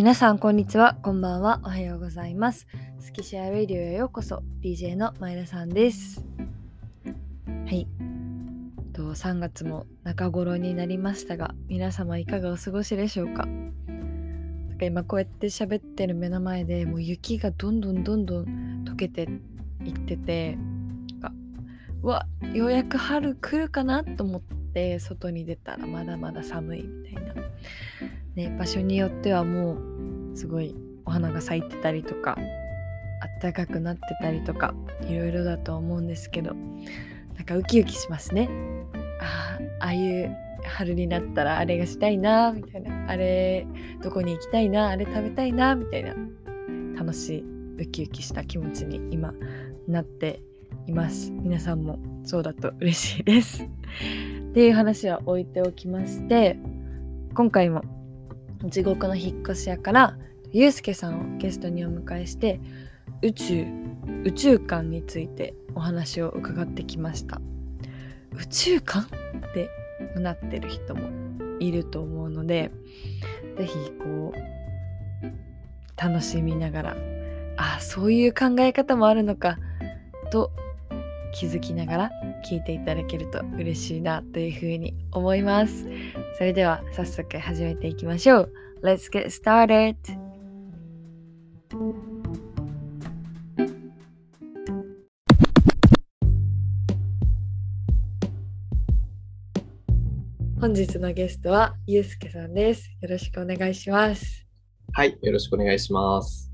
[0.00, 0.96] 皆さんこんにちは。
[1.02, 1.60] こんばんは。
[1.62, 2.66] おはようございます。
[3.00, 4.42] スキシェアレディオへようこそ。
[4.62, 6.24] DJ の前田さんです。
[7.04, 7.86] はい。
[8.94, 13.46] と3月も中頃になりましたが皆様いかがお過ごしでしょうか？
[14.78, 19.28] か今こうやって喋ってる目の前でもう雪がどんどんどんどん溶けて
[19.84, 20.56] いってて
[22.02, 24.40] うわようやく春来るかなと思っ
[24.72, 27.34] て外に出たらまだまだ寒いみたいな。
[28.36, 29.74] ね、場所によってはも
[30.32, 32.38] うすごいお花が咲いてたりとか
[33.22, 34.74] あったかくなってたりとか
[35.08, 36.54] いろいろだと思うんですけど
[37.34, 38.48] なんかウキウキしますね。
[39.20, 43.10] ああああいう春になったらあれがしたいなみたいな。
[43.10, 43.66] あれ
[44.02, 46.14] どこに行きたいなあれ食べたいなみたいな。
[46.96, 49.32] 楽しいウキウキした気持ちに今
[49.88, 50.42] なって
[50.86, 51.30] います。
[51.32, 53.64] 皆さんもそうだと嬉しいです。
[53.64, 56.58] っていう話は置いておきまして
[57.34, 57.82] 今回も
[58.64, 60.16] 地獄の引っ越し屋から
[60.52, 62.60] ゆうすけさんをゲストにお迎えして
[63.22, 63.66] 宇宙
[64.24, 67.40] 宇宙観についてお話を伺ってきました。
[68.36, 69.06] 宇宙観っ
[69.52, 69.70] て
[70.16, 71.08] なってる人も
[71.58, 72.70] いると思うので
[73.56, 76.96] 是非こう楽しみながら
[77.56, 79.58] あそういう考え方もあるのか
[80.32, 80.50] と
[81.32, 82.10] 気づきながら
[82.48, 85.86] 聞いていただけると嬉しいなというふうに思います。
[86.38, 88.52] それでは早速始めていきましょう。
[88.82, 89.96] Let's get started!
[100.60, 102.90] 本日のゲストはゆうすけさんです。
[103.00, 104.46] よろしくお願いします。
[104.92, 106.50] はい、よろしくお願いします。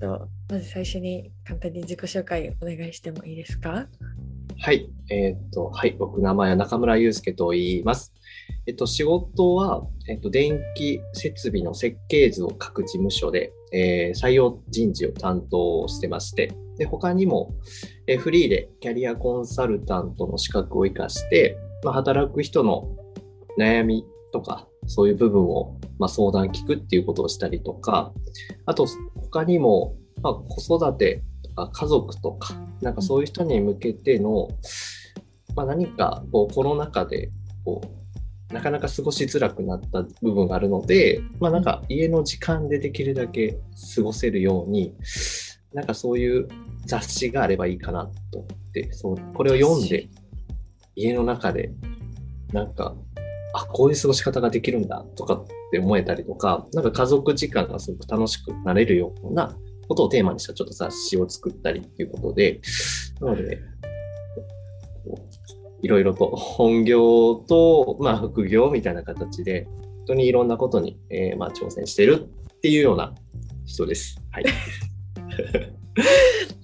[0.00, 3.86] とまず最初に簡単に自己紹介お願いしてもいいですか？
[4.64, 8.14] はい、えっ、と、はい、僕、名前は中村祐介と言います。
[8.66, 17.52] えっと、仕事は、えっと、電気設備の設計図を書く事務所で、えー、採用人事を担当してまして、で他にも、
[18.06, 22.88] えー、フリーでキャリアコンサルタントの資格を生かして、まあ、働く人の
[23.58, 28.14] 悩みとか、そういう部分を、まあ、相談聞くっていうことをしたりとか、
[28.64, 28.86] あと
[29.16, 31.22] 他にも、まあ、子育て
[31.54, 34.48] か家族とか、なんかそういう人に向けての、
[35.56, 37.30] まあ、何かこうコロナ禍で
[37.64, 38.04] こう
[38.54, 43.58] なかなか過ごしづらくなった部分があるので、まあ、なんか家の時間でできるだけ
[43.96, 44.94] 過ごせるように
[45.72, 46.48] なんかそういう
[46.86, 50.08] 雑誌があればいいかなと思ってそうこれを読んで
[50.94, 51.72] 家の中で
[52.52, 52.94] なんか
[53.54, 59.56] あこういう過ごし方ができるんだとかって思えたりとかなんか家族時間がすごく楽しくなれるような
[59.88, 62.60] ことをテーマにしたちょっと雑誌を作ったりっていうことで、
[63.20, 63.60] なので、
[65.82, 73.14] いろいろと本業と、まあ、副業みたいな形で、本当にいろんなことに、えー、まあ、挑戦してるっていうような
[73.66, 74.20] 人です。
[74.30, 74.44] はい。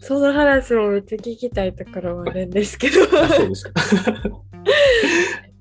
[0.00, 3.72] その話もめっちゃ聞きたいところはあるんですけど そうですか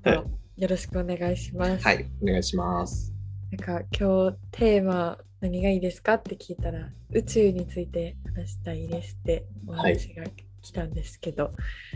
[0.56, 1.84] よろしくお願いします。
[1.84, 3.14] はい、お願いします。
[3.52, 6.14] なんか今日テーマ何がいいですか？
[6.14, 10.24] って聞いたら宇宙について話したいですってお話が
[10.60, 11.50] 来たんですけど、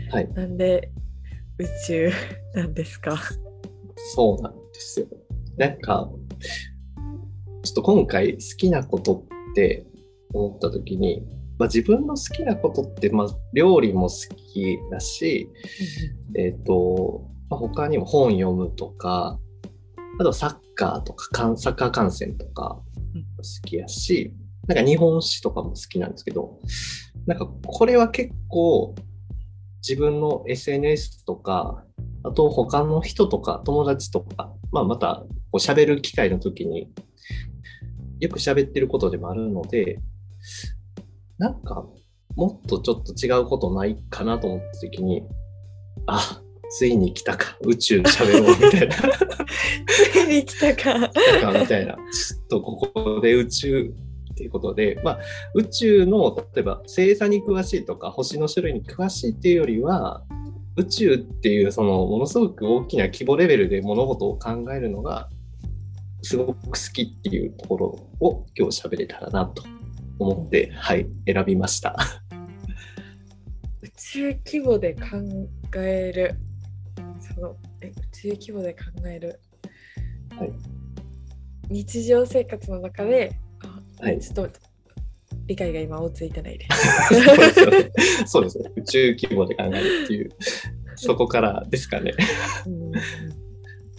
[0.09, 0.91] はい、なんで
[1.59, 2.11] 宇宙
[2.55, 3.17] なんですか？
[4.15, 5.07] そうなんですよ。
[5.57, 6.09] なんか
[7.63, 9.85] ちょっと今回好きなことって
[10.33, 11.21] 思った時に、
[11.57, 15.49] まあ、自分の好きなことって、まあ、料理も好きだし、
[16.35, 19.39] えっ、と、まあ、他にも本読むとか
[20.19, 22.81] あとサッカーとかサッカー観戦とか
[23.45, 24.33] 好きやし、
[24.67, 26.59] なんか日本史とかも好きなんですけど、
[27.25, 28.95] なんかこれは結構
[29.87, 31.83] 自分の SNS とか、
[32.23, 36.91] あと他の人とか友達とか、まあ、またこう喋る機会の時に
[38.19, 39.99] よく喋ってることでもあるので、
[41.37, 41.85] なんか
[42.35, 45.23] もっとちょっと違うことないかなと思った時に、
[46.07, 48.95] あ、ついに来たか、宇宙喋ろうみたいな。
[49.87, 51.09] ついに来たか。
[51.09, 51.93] 来たかみたいな。
[51.93, 53.93] ちょっとここで宇宙
[54.35, 55.19] っていうことで、まあ、
[55.53, 60.23] 宇宙の例えば星座に詳しいとか星の種類に詳しいっていうよりは
[60.75, 65.29] 宇宙っていうそのものすごく大きな規模レベルで物事を考えるのが
[66.21, 67.85] すごく好きっていうところ
[68.19, 69.63] を今日喋れたらなと
[70.19, 71.95] 思って、はい、選びました。
[73.81, 75.01] 宇宙規模で考
[75.77, 76.35] える
[77.19, 79.39] そのえ宇宙規模で考える、
[80.37, 80.53] はい、
[81.69, 83.37] 日常生活の中で
[83.99, 84.59] はい、ちょっと
[85.47, 88.25] 理解が今追いついてないです。
[88.25, 88.71] そうですね。
[88.75, 90.29] 宇宙規模で考えるっていう、
[90.95, 92.13] そこからですかね。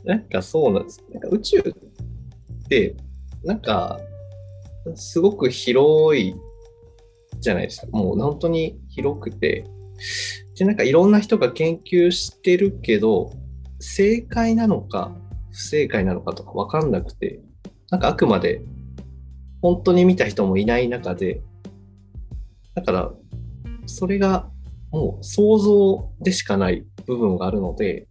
[0.04, 1.04] なんかそうなんです。
[1.12, 2.96] なんか宇宙って、
[3.44, 4.00] なんか、
[4.94, 6.34] すごく広い
[7.40, 7.86] じゃないですか。
[7.88, 9.64] もう本当に広くて、
[10.56, 13.32] で、なんかいろんな人が研究してるけど、
[13.78, 15.14] 正解なのか
[15.52, 17.40] 不正解なのかとかわかんなくて、
[17.90, 18.62] なんかあくまで
[19.62, 21.40] 本当に見た人もいない中で、
[22.74, 23.10] だから
[23.86, 24.48] それが
[24.90, 28.06] もう想像でしかない部分があるので、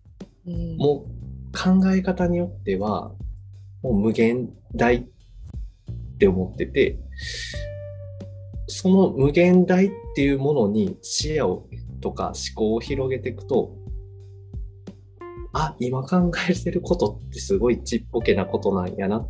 [0.46, 1.16] うん、もう
[1.58, 3.12] 考え方によっては、
[3.82, 5.06] もう無限大っ
[6.18, 6.98] て思ってて、
[8.68, 11.68] その無限大っていうものに視野を
[12.02, 13.76] とか思考を広げていくと、
[15.54, 19.28] あ、今考えてることってすごいちっぽけなことなんやなっ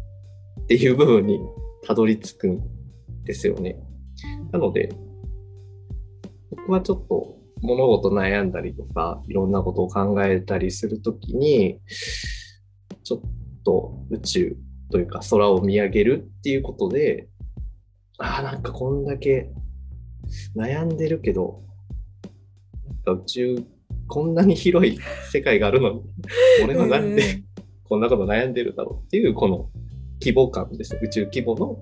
[0.68, 1.40] ていう部分に
[1.86, 2.64] たどり着くん
[3.24, 3.78] ですよね。
[4.52, 4.90] なので、
[6.50, 11.80] 僕はちょっと物事悩んだりとか、いろんなことを考えたりするときに、
[13.04, 13.22] ちょっ
[13.64, 14.58] と宇宙
[14.92, 17.28] というか空を見上げるっていうことで、
[18.18, 19.50] ああ、なんかこんだけ
[20.56, 21.62] 悩んでるけど、
[23.06, 23.64] 宇宙、
[24.08, 25.00] こんなに広い
[25.32, 26.02] 世界があるのに、
[26.64, 27.44] 俺はなんで
[27.84, 29.70] こんなこと悩んでるだろうっていう、この
[30.22, 31.02] 規模感ですね。
[31.04, 31.78] 宇宙規模の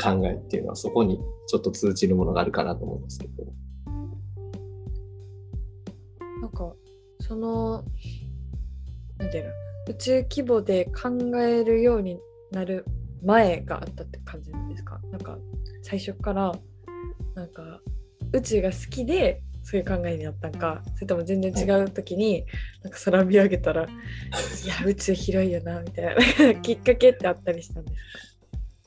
[0.00, 3.44] 考えっていうのはそこにちょっと通じるものがあるかなと思うんですけど。
[6.40, 6.72] なんか
[7.20, 7.84] その
[9.18, 9.50] なんていうの
[9.88, 12.20] 宇宙規模で考えるように
[12.52, 12.84] なる
[13.22, 15.00] 前があったって感じなんですか？
[15.10, 15.38] なんか
[15.82, 16.52] 最初から
[17.34, 17.80] なんか
[18.32, 22.46] 宇宙が好きでそういう考えになったんかそれとも全然違う時に、
[22.82, 23.86] なんか空見上げたらい
[24.66, 26.16] や宇宙広いよなみたい
[26.54, 27.92] なきっかけってあったりしたんで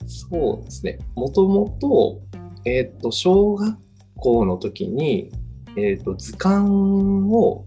[0.08, 0.32] すか？
[0.32, 1.00] そうですね。
[1.16, 2.22] もともと,、
[2.66, 3.78] えーと、小学
[4.16, 5.32] 校の時に、
[5.78, 7.64] えーと図鑑を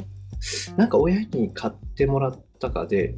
[0.76, 3.16] なんか親に買ってもらったかで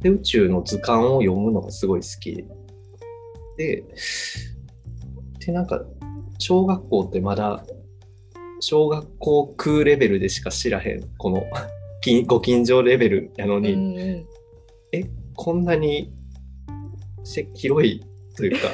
[0.00, 2.44] で宇宙の図鑑を読むのがすごい好き。
[3.56, 3.84] で
[5.44, 5.82] でなんか
[6.38, 7.64] 小学校ってまだ
[8.60, 11.44] 小学校空レベルでしか知らへんこの
[12.26, 14.24] ご近所レベルやのに、
[14.92, 16.12] えこんなに
[17.24, 18.00] せ広い
[18.36, 18.68] というか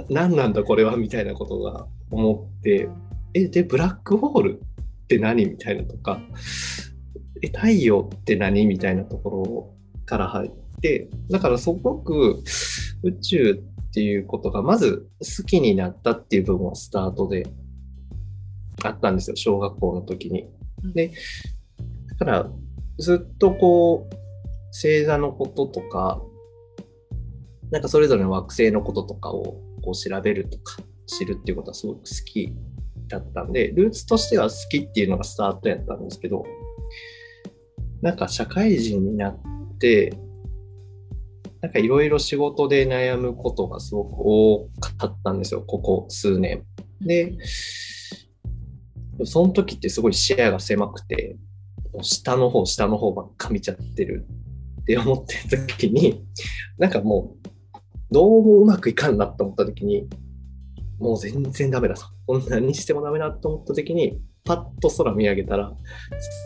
[0.08, 2.88] 何なんだこれはみたいなことが思って
[3.34, 4.60] えでブラックホール
[5.04, 6.20] って何みたいなとか
[7.42, 9.75] え太陽って何みたいなところ
[10.06, 10.50] から入っ
[10.80, 12.42] てだからすごく
[13.02, 17.46] 宇宙っていうことがまず好きになったっていう部分はスタートで
[18.84, 20.48] あったんですよ小学校の時に。
[20.94, 21.12] で
[22.18, 22.50] だから
[22.98, 24.16] ずっとこう
[24.68, 26.22] 星座のこととか
[27.70, 30.76] なんかそれぞれの惑星のこととかをこう調べるとか
[31.06, 32.54] 知るっていうことはすごく好き
[33.08, 36.44] だったんでルーツとしては好きっていうのがスタートやったんですけど
[38.02, 39.56] なんか社会人になって
[41.60, 44.68] なんかいろいろ仕事で悩むことがすごく多
[44.98, 46.64] かったんですよここ数年。
[47.00, 47.36] で
[49.24, 51.36] その時ってすごい視野が狭くて
[52.02, 54.26] 下の方下の方ばっか見ちゃってる
[54.82, 56.24] って思ってる時に
[56.78, 57.48] なんかもう
[58.10, 60.08] どうもうまくいかんなと思った時に
[60.98, 65.72] もう全然ダメだとこんなにしてもダメだと思った時にパッと空見上げたら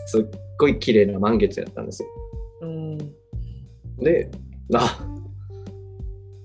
[0.07, 0.25] すっ
[0.57, 2.09] ごい綺麗な満月やったんですよ。
[2.61, 2.97] うん、
[3.99, 4.31] で
[4.73, 5.07] あ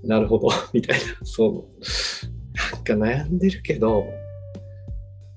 [0.02, 2.16] なるほど みたいなそう。
[2.72, 4.06] なんか悩んでるけど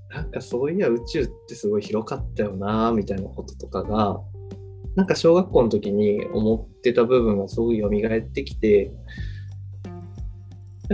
[0.09, 4.19] なんかそういや宇宙ってすごい広かったよなみたいなこととかが
[4.95, 8.91] なんか小学校の時に思ってた部分がすごい蘇ってきて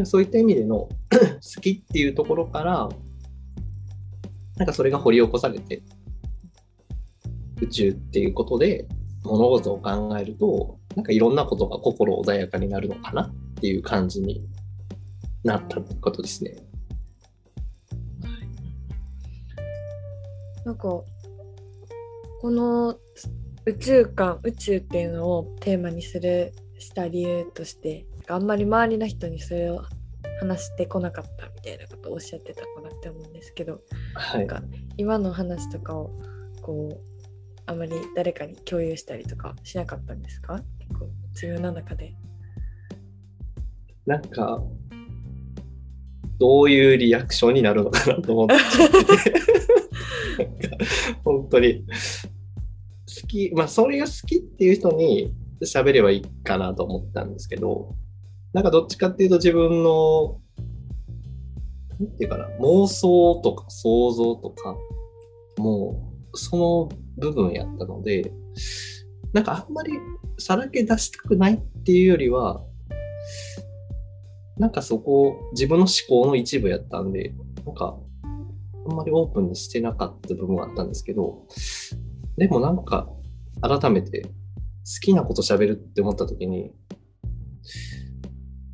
[0.04, 2.90] そういった意味での 好きっていうところから
[4.58, 5.82] なんかそれが掘り起こされて
[7.62, 8.88] 宇宙っていうことで
[9.24, 14.46] 物事を考えるとなんかいろんなことが心穏やかになるのかなっていう感じに
[15.44, 16.56] なったってことですね。
[20.66, 21.06] なんかこ
[22.44, 22.98] の
[23.66, 29.84] 宇宙観宇宙っていうのをテーマにするした理由としてあんまり周りの人にそれを
[30.40, 33.82] 話してこなかったみたいなことをおっしゃってたかなって思うんですけど、
[34.16, 34.64] はい、なんか
[34.98, 36.12] 今の話とかを
[36.62, 37.15] こう
[37.68, 40.62] あまり誰かに共有したりとかしなかったんですか？
[40.80, 42.14] 結構自分の中で。
[44.06, 44.62] なんか
[46.38, 48.56] どういうリアクションになるのかなと思って
[51.24, 51.86] 本当に
[53.22, 57.96] 好きまあそれが好きっていう人に喋ればいいかなと思ったんですけど
[58.54, 60.40] なんかどっちかっていうと自分の
[62.00, 64.76] なんていうかな妄想とか想像とか
[65.58, 68.32] もうその部分やったので
[69.34, 69.94] なんかあんまり
[70.38, 72.64] さらけ出したくないっていうよりは
[74.58, 77.34] なんかそこ、自分の思考の一部やったんで、
[77.66, 77.98] なんか、
[78.88, 81.44] あんまりオープンにしてなかった部分はあったんですけど、
[82.38, 83.10] でもなんか、
[83.62, 84.30] 改めて好
[85.02, 86.72] きなこと喋るって思った時に、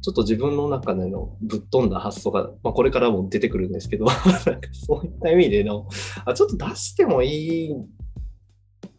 [0.02, 4.08] ちょっと自分の中でのぶっ飛んだ発想が、まあ、これからも出てくるんですけど、
[4.74, 5.88] そういった意味での
[6.26, 7.76] あ、ちょっと出してもいい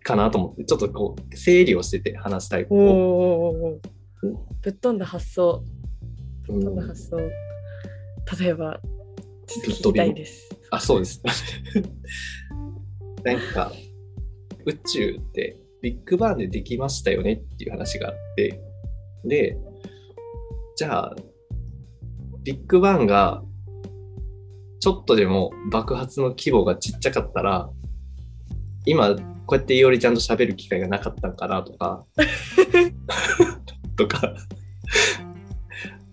[0.02, 3.80] かなと思って、ちょっとこう、整理をしてて話したいことお
[4.62, 5.64] ぶっ飛んだ発想。
[6.46, 7.16] ぶっ飛んだ発想。
[8.40, 8.80] 例えば、
[9.66, 10.56] 聞きたいです。
[10.70, 11.20] あ、そうです。
[13.24, 13.72] なんか、
[14.66, 18.60] 宇宙ってビッグバンでできましたよねっていう話があって、
[19.24, 19.58] で、
[20.76, 21.16] じゃあ、
[22.42, 23.42] ビッグバンが
[24.80, 27.70] ちょっとでも爆発の規模がちっちゃかったら、
[28.84, 29.14] 今、
[29.46, 32.04] こうやっていおりちゃんと喋る機会がなかったんかなとか、
[33.96, 34.34] とか、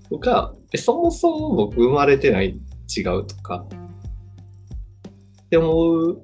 [0.10, 2.60] とか、えそもそも僕生まれてない
[2.96, 3.66] 違うとか、
[5.46, 6.22] って思う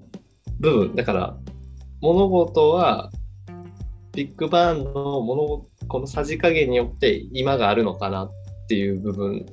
[0.60, 0.96] 部分。
[0.96, 1.38] だから、
[2.00, 3.12] 物事は、
[4.14, 8.32] ビッグバンの物事、このさじ加減によって今があるのかなっ
[8.68, 9.46] ていう部分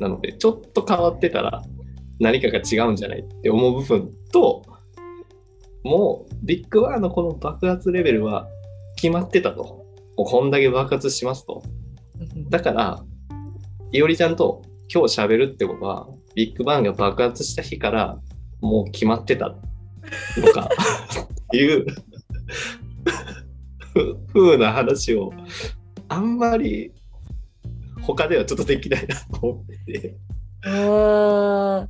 [0.00, 1.62] なので、ちょっと変わってたら
[2.20, 4.62] 何かが違うんじゃないって思う部分と、
[5.84, 8.48] もうビッグバンのこの爆発レベルは
[8.96, 9.84] 決まってたと。
[10.16, 11.62] こんだけ爆発しますと。
[12.50, 13.04] だから、
[13.92, 18.18] いおりちゃんと今日喋るってことは、ビッグバンが爆発した日から
[18.60, 19.54] もう決まってた
[20.36, 21.86] のかって いう
[23.98, 25.32] ふ風な話を
[26.08, 26.92] あんまり
[28.02, 30.16] 他ではちょっとできないなと思ってて。
[30.64, 31.88] あー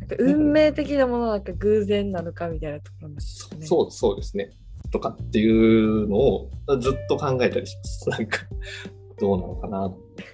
[0.00, 3.66] なんか運命的なものなのか偶然なのかみたいなところなんですかね。
[3.66, 4.50] そうそうですね。
[4.92, 6.50] とかっていうのを
[6.80, 8.08] ずっと考えたりします。
[8.10, 8.38] なんか
[9.18, 10.24] どうなのかなって。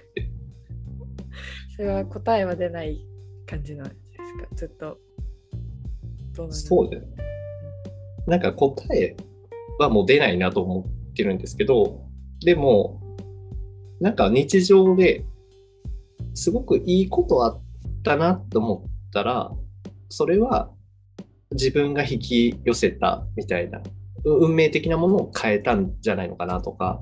[1.75, 3.03] それは答えは出ない
[3.47, 3.97] 感じなんです
[4.49, 4.55] か？
[4.55, 4.97] ずっと。
[6.35, 7.07] どうだろそうです。
[8.27, 9.15] なんか答え
[9.79, 12.01] はもう出ないなと思ってるんですけど、
[12.43, 13.01] でも、
[13.99, 15.25] なんか日常で
[16.33, 17.61] すごくいいことあっ
[18.03, 19.51] たなと思ったら、
[20.09, 20.71] それは
[21.51, 23.81] 自分が引き寄せたみたいな、
[24.25, 27.01] 運命的なものを変えたんじゃないのかなとか、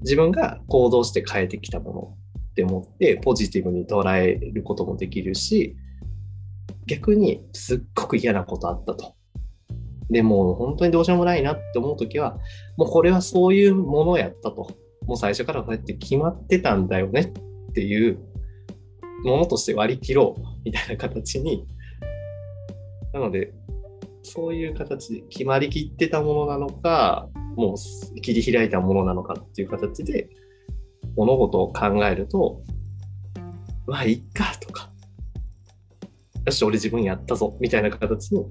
[0.00, 2.16] 自分が行動して変えてきたもの
[2.50, 5.76] って思ってポジティブに捉えることもできるし、
[6.86, 9.14] 逆にすっごく嫌なことあったと。
[10.10, 12.38] でも本当にどうしようもないなって思うときは、
[12.76, 14.70] もうこれはそういうものやったと。
[15.06, 17.32] もう最初からこうやって決まってたんだよね
[17.70, 18.18] っていう
[19.24, 21.66] ものとして割り切ろうみたいな形に。
[23.12, 23.52] なので、
[24.22, 30.28] そういう形で決まりきってたものなのか、もう切り開いたものなのかっていう形で
[31.16, 32.60] 物事を考えると、
[33.86, 34.90] まあいっかとか、
[36.46, 38.44] よし、俺自分やったぞみたいな形に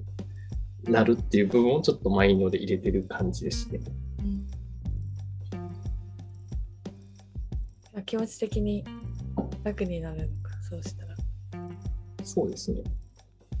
[0.84, 3.80] なるっていう部分をちょっとマインドで入れてる感じですね。
[4.20, 4.40] うん
[8.10, 8.84] 気持ち的に
[9.62, 11.14] 楽になるのか、そうしたら。
[12.24, 12.82] そうですね。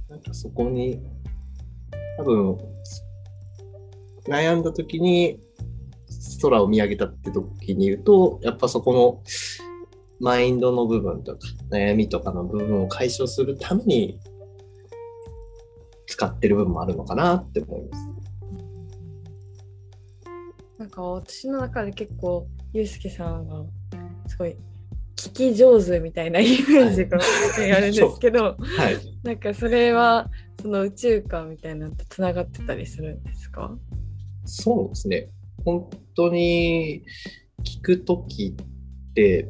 [0.08, 1.00] なんかそこに、
[2.16, 2.58] 多分、
[4.26, 5.38] 悩んだ時に
[6.42, 9.22] 空を見上げたって時に言うと、やっぱそこの
[10.18, 11.38] マインドの部分とか
[11.70, 14.20] 悩みとかの部分を解消するために
[16.10, 18.08] 使ってる部分もあるのかなって思います。
[20.76, 23.64] なんか私の中で結構、ゆうすけさんは
[24.26, 24.56] すごい
[25.14, 28.98] 聞き上手みたいなイメージがあるんですけど、はい。
[29.22, 30.28] なんかそれは
[30.60, 33.70] その宇宙観みたいなのとつながってたりするんですか？
[34.46, 35.28] そうですね。
[35.64, 37.04] 本当に
[37.62, 39.48] 聞くときって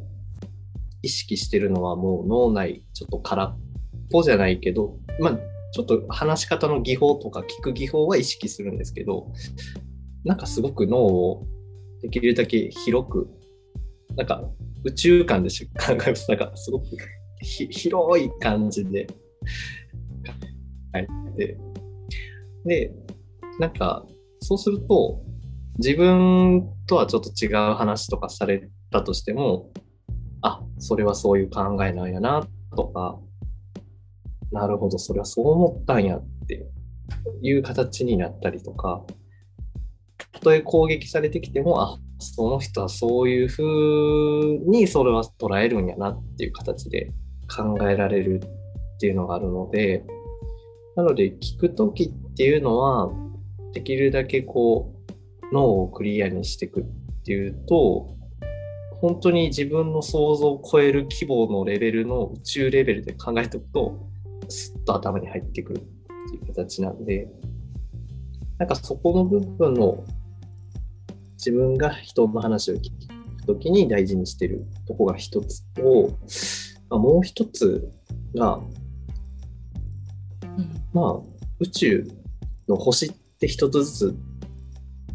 [1.03, 3.59] 意識してるのはもう脳内ちょっと空っ
[4.11, 5.39] ぽじゃないけど、まあ
[5.73, 9.33] ちょっと話し方の技法とか聞く技法は意識するんですけど、
[10.25, 11.47] なんかすごく脳を
[12.03, 13.29] できるだけ広く、
[14.17, 14.43] なんか
[14.85, 16.29] 宇宙観でし考えます。
[16.29, 16.87] なんかすごく
[17.41, 19.15] ひ広い感じで考
[20.95, 21.59] えて、
[22.65, 22.93] で、
[23.59, 24.07] なんか
[24.41, 25.23] そうすると、
[25.79, 29.71] 自分とはちょっと違う話とかされたとしても、
[30.43, 32.47] あ、それはそういう考えなんやな、
[32.77, 33.19] とか、
[34.53, 36.67] なるほど、それはそう思ったんやって
[37.43, 39.05] いう形になったりとか、
[40.33, 43.65] たとえ攻撃されてきても、あ、その人はそういう風
[44.71, 47.13] にそれは捉えるんやなっていう形で
[47.49, 48.41] 考えられる
[48.97, 50.05] っていうのがあるので、
[50.97, 53.11] なので聞くときっていうのは、
[53.73, 54.93] できるだけこ
[55.53, 56.85] う、脳をクリアにしていくっ
[57.25, 58.17] ていうと、
[59.01, 64.10] 本当に自分の想像を超える規模のレベルの宇宙レベルで考えておくと、
[64.49, 65.81] スッと頭に入ってくるっ
[66.31, 67.29] ていう形なんで、
[68.59, 70.05] なんかそこの部分の
[71.35, 72.91] 自分が人の話を聞
[73.39, 76.17] くときに大事にしてるとこが一つと、
[76.91, 77.91] まあ、もう一つ
[78.35, 78.61] が、
[80.43, 81.21] うんまあ、
[81.59, 82.09] 宇宙
[82.69, 84.15] の星って一つず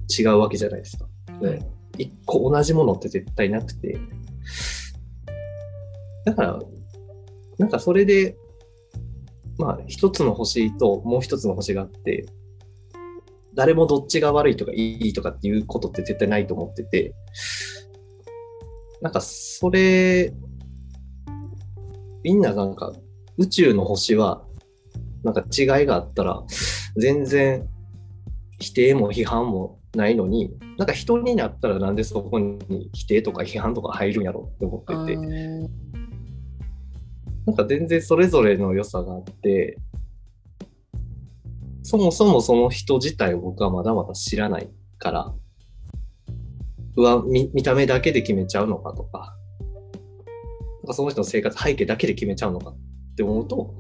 [0.07, 1.05] つ違うわけじゃないですか。
[1.41, 3.97] はい一個同じものって絶対なくて。
[6.25, 6.59] だから、
[7.57, 8.35] なんかそれで、
[9.57, 12.25] まあ、一つの星ともう一つの星があって、
[13.53, 17.13] 誰もどっちが悪いとかいいとかっていうことって絶対ないと思ってて、
[19.01, 20.33] なんかそれ、
[22.23, 22.91] みんななんか
[23.37, 24.43] 宇宙の星は、
[25.23, 26.43] なんか違いがあったら、
[26.97, 27.67] 全然
[28.59, 35.17] 否定も批判もないのに、なんか人になったらなんでそこに否定とか批判とか入るんやろって思ってて、
[37.45, 39.77] なんか全然それぞれの良さがあって、
[41.83, 45.33] そもそもその人自体を僕はまだまだ知らないから、
[46.97, 49.35] うわ見見た目だけで決めちゃうのかとか、
[50.81, 53.75] なんかその人の生活背景だけで決めちゃうのかって思うと、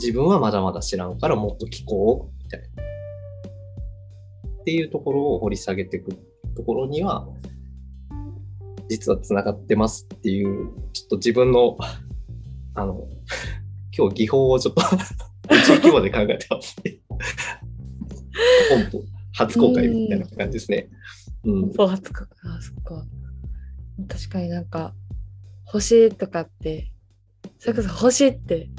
[0.00, 2.66] 自分はまだまだ知らんからもっと聞こう、みたいな。
[4.60, 6.12] っていうところを掘り下げていく
[6.56, 7.28] ところには、
[8.92, 11.78] 実は繋がってますっていう、ちょっと自分の、
[12.74, 13.08] あの、
[13.96, 16.98] 今日技法をちょっと宇宙規模で考えてますね。
[18.70, 20.88] 本邦初公開みたいな感じですね。
[21.44, 21.72] うん。
[21.72, 23.06] そう初かあそっか
[24.08, 24.94] 確かになんか
[25.64, 26.92] 星とかって
[27.58, 28.70] それこそ星って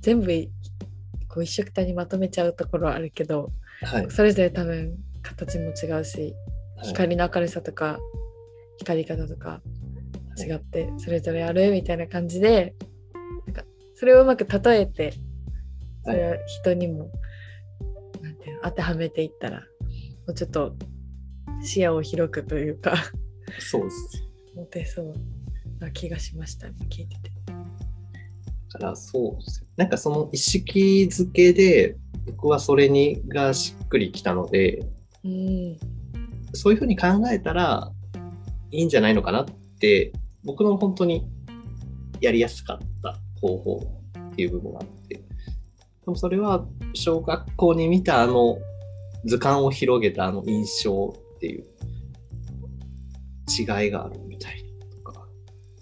[0.00, 0.50] 全部い
[1.28, 3.50] こう一緒くたにまとめちゃうところはあるけど
[3.82, 4.10] はい。
[4.10, 6.34] それぞれ多分形も違うし
[6.76, 7.98] はい光の明るさとか
[8.78, 9.60] 光り方とか
[10.38, 12.74] 違ってそれぞれあるみたいな感じで
[13.46, 15.14] なんかそれをうまく例えて
[16.04, 17.10] それを人にも、
[18.22, 19.64] なんていうの当てはめていったらも
[20.28, 20.74] うちょっと
[21.62, 22.94] 視野を広くというか
[23.60, 24.24] そうです。
[24.54, 25.14] 持てそう
[25.80, 27.30] な気がしました今聞いてて。
[28.74, 29.66] だからそうですよ。
[29.76, 34.84] なんかその意識づけで、僕はそれにがしっくりきたので、
[35.24, 35.76] うん
[36.54, 37.90] そういうふうに考えたら
[38.72, 39.44] いいんじゃないのかなっ
[39.78, 40.12] て、
[40.44, 41.28] 僕の本当に
[42.20, 45.22] やりやすかった方法っていう部分があって、で
[46.06, 48.58] もそれは小学校に見たあの
[49.24, 51.64] 図鑑を広げたあの印象っていう
[53.48, 55.26] 違いがあるみたいなとか、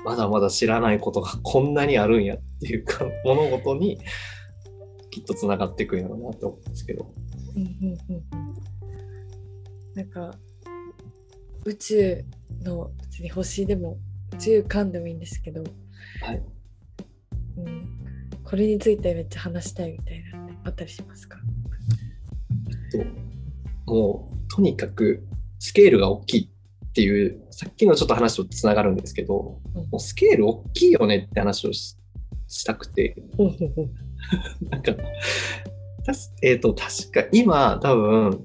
[0.05, 3.98] まだまだ知らないことがこんなにあるんやっていうか 物事に
[5.11, 7.07] きっとつながっていくんやろうなと思うんですけど。
[7.57, 8.50] うんうんうん
[9.94, 10.33] なんか
[11.64, 12.24] 宇宙
[12.63, 13.99] の別に星でも
[14.35, 15.63] 宇宙観でもいいんですけど、
[16.23, 16.43] はい。
[17.57, 17.89] うん、
[18.45, 21.39] これについてめっちゃ話したいみたいなのあったりしますか？
[23.87, 25.23] ともうとにかく
[25.59, 26.51] スケールが大きい
[26.87, 29.89] っていうさっきのちょっと話とつながるんですけど、うん。
[29.91, 31.97] もうスケール大きいよねって話をし
[32.49, 33.17] したくて。
[34.71, 34.95] なんか
[36.43, 38.45] えー、と確か今多分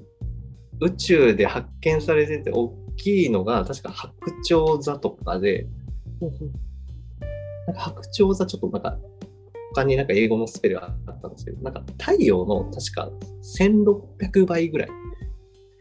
[0.80, 4.12] 宇宙で発見されてて大きいのが確か白
[4.48, 5.66] 鳥座とかで
[7.66, 8.98] なんか白鳥座ちょっとなんか
[9.74, 13.10] 他になんか英語のスペルがあったんですけどなんか太陽の確か
[13.58, 14.88] 1600倍ぐらい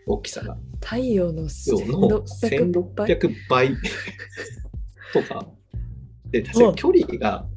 [0.07, 0.57] 大きさが。
[0.81, 3.69] 太陽のの1600倍？1600倍
[5.13, 5.47] とか。
[6.29, 7.47] で、確かに距離が、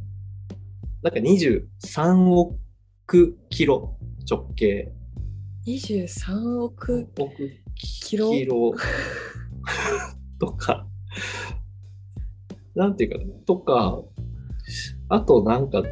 [1.02, 3.96] なんか23億キロ
[4.28, 4.92] 直径。
[5.66, 7.32] 23億億
[7.74, 8.30] キロ。
[8.30, 8.72] キロ？
[10.38, 10.86] とか、
[12.74, 14.02] なんていうか、とか、
[15.08, 15.82] あとなんか、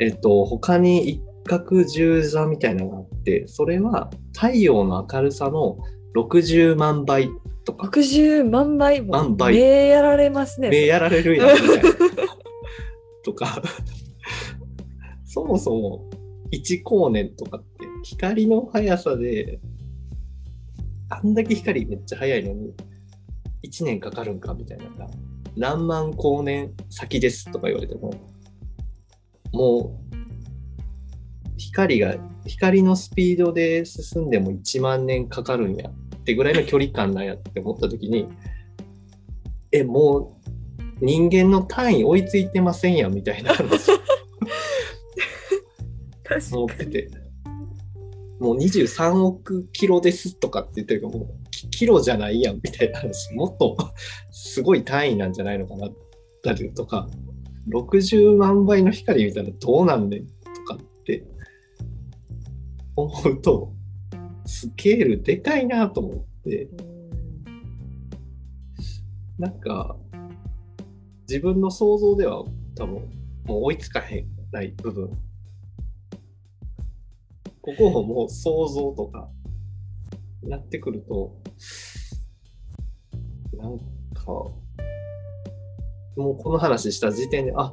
[0.00, 5.78] えっと、他に一角十座みたいなのがあって、それは太陽の明るさの
[6.16, 7.30] 60万倍
[7.64, 9.54] とか、60万倍も万倍。
[9.54, 10.70] 目やられますね。
[10.70, 11.90] 目やられるやんみたいな。
[13.24, 13.62] とか、
[15.24, 16.08] そもそも
[16.52, 19.60] 1光年とかって光の速さで、
[21.08, 22.74] あんだけ光めっちゃ速いのに、
[23.62, 24.84] 1年かかるんかみたいな。
[25.56, 28.12] 何万光年先ですとか言われても、
[29.52, 35.92] もう、光が、光のスピードで進んでも1万年かかるんやっ
[36.24, 38.28] てぐらいの距離感なんやって思った時に、
[39.72, 40.38] え、も
[41.00, 43.52] う人間の単位追いついてませんやんみたいな。
[46.24, 47.10] 話思ってて、
[48.38, 51.28] もう23億キロですとかって言ってるから、も
[51.80, 53.74] キロじゃないやんみたいな話、もっと
[54.30, 55.86] すごい単位なんじゃないのかな。
[55.86, 55.90] っ
[56.42, 57.08] たりとか、
[57.70, 60.32] 60万倍の光見たらどうなんねんと
[60.66, 61.24] かって
[62.96, 63.72] 思うと、
[64.44, 66.68] スケールでかいなと思って、
[69.38, 69.96] なんか、
[71.26, 72.44] 自分の想像では
[72.76, 72.94] 多分
[73.46, 75.08] もう追いつかへんない部分。
[77.62, 79.30] ここをもう想像とか
[80.42, 81.40] なってくると、
[83.56, 83.84] なんか、
[86.16, 87.72] もうこの話した時点で、あ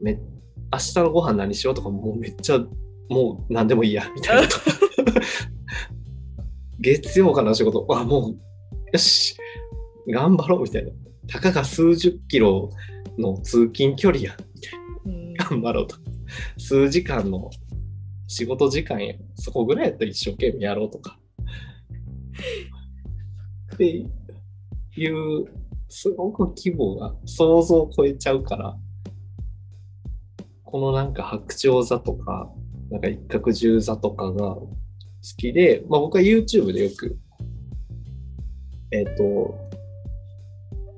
[0.00, 0.14] め
[0.72, 2.58] 明日のご飯何しようとかもうめっちゃ
[3.08, 4.48] もう何でもいいやみたいな。
[6.80, 8.38] 月曜からの仕事、あ、もう
[8.92, 9.36] よし、
[10.08, 10.90] 頑張ろうみたいな。
[11.26, 12.70] たかが数十キロ
[13.18, 15.44] の通勤距離や、みたいうんな。
[15.44, 15.96] 頑張ろうと。
[16.56, 17.50] 数時間の
[18.26, 19.14] 仕事時間や。
[19.34, 21.19] そこぐらいやったら一生懸命やろうとか。
[23.80, 25.46] っていう、
[25.88, 28.76] すごく規模が想像を超えちゃうから、
[30.64, 32.52] このなんか白鳥座とか、
[32.90, 34.70] なんか一角十座とかが好
[35.38, 37.18] きで、まあ僕は YouTube でよく、
[38.90, 39.58] えっ、と、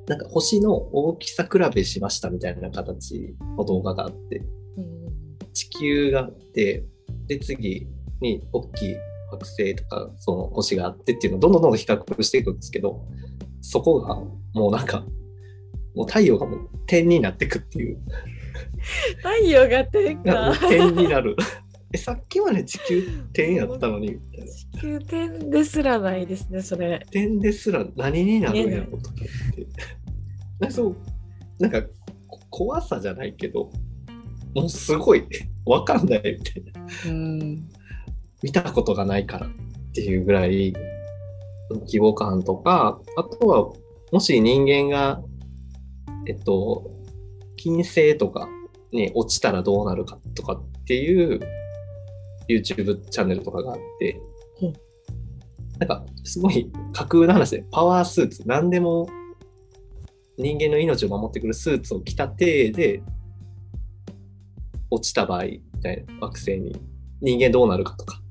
[0.09, 4.43] なんか星の大きさ比べしましたみたいな形の動画があって、
[4.77, 4.93] うん
[5.53, 6.85] 地球があって、
[7.29, 7.87] で、次
[8.21, 8.97] に大きい
[9.33, 13.05] 惑星とか、その星があってっていうのをどんどんどんどん比較していくんですけど、
[13.61, 14.17] そこが
[14.55, 15.05] もうなんか、
[15.95, 17.99] もう太陽がもう点になってくっていう、
[19.19, 20.57] 太陽が点か。
[20.69, 21.37] 点になる。
[21.93, 24.47] え、さっきまで地球点やったのに、みたいな。
[24.47, 27.07] 地球点ですらないですね、それ。
[27.11, 29.67] 点ですら何になるんやろうとかって。
[30.59, 30.97] なんかそう、
[31.59, 31.83] なんか
[32.27, 33.71] こ怖さじゃないけど、
[34.55, 35.25] もうすごい
[35.67, 37.11] わかんないみたいな。
[37.11, 37.69] うん。
[38.43, 39.51] 見たことがないからっ
[39.95, 40.73] ていうぐらい
[41.87, 43.73] 規模感とか、あとは、
[44.11, 45.23] もし人間が、
[46.27, 46.91] えっと、
[47.57, 48.49] 金星とか
[48.93, 51.41] に落ちたらどうなるかとかっていう
[52.49, 54.21] YouTube チャンネルとかがあって
[54.61, 54.73] うん、
[55.79, 59.09] なんかすごい架空の話で、パワースーツ、何でも
[60.39, 63.03] 人間の命を守ってくるスーツを着た体で
[64.91, 66.77] 落ちた場合、みたいな惑星に
[67.21, 68.22] 人間どうなるかとか、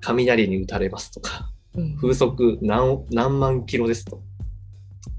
[0.00, 4.22] 雷に打たれますとか、うん風速何何万キロですと、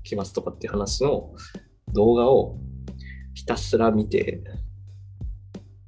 [0.04, 1.32] 来ますとかっていう話の
[1.94, 2.58] 動画を
[3.34, 4.42] ひたすら見て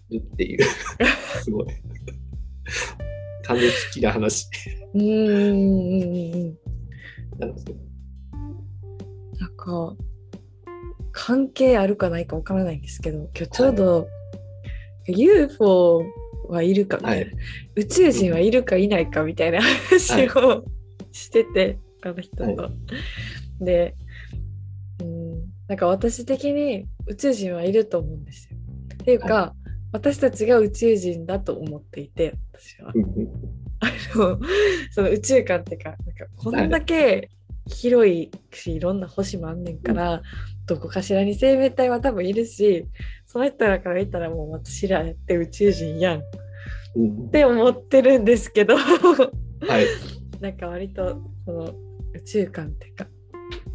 [0.09, 0.63] るっていう、
[1.43, 1.67] すごい、
[3.43, 4.47] 感じ好きな話
[4.93, 6.47] うん。
[7.39, 7.79] なんですけど。
[9.39, 9.95] なんか、
[11.11, 14.07] 関係あるかないかわからないんですけど、今日ちょうど、
[15.07, 16.05] UFO
[16.51, 16.73] はい。
[16.73, 17.35] るかみたいな、はい。
[17.75, 20.63] 宇宙人はいるかいないかみたいな話を
[21.11, 22.43] してて、他の人と。
[22.43, 22.69] は
[23.59, 23.95] で、
[25.01, 25.31] うん、
[25.67, 28.57] なんか私的に宇宙人はいると思うんですよ。
[28.93, 29.55] っていうか、
[29.91, 32.93] 私たちが宇宙人だと思っていて、私は。
[34.91, 37.29] その宇宙観っていうかなんかこんだけ
[37.67, 40.21] 広いしいろんな星もあんねんから、
[40.71, 42.87] どこかしらに生命体は多分いるし
[43.25, 46.19] その人らから言ったらもう私らって宇宙人やん。
[46.19, 46.23] っ
[46.95, 47.29] うん。
[47.29, 48.77] て思ってるんですけど。
[48.77, 48.81] は
[49.81, 49.85] い。
[50.39, 51.75] なんか割とその
[52.13, 53.07] 宇宙観っていうか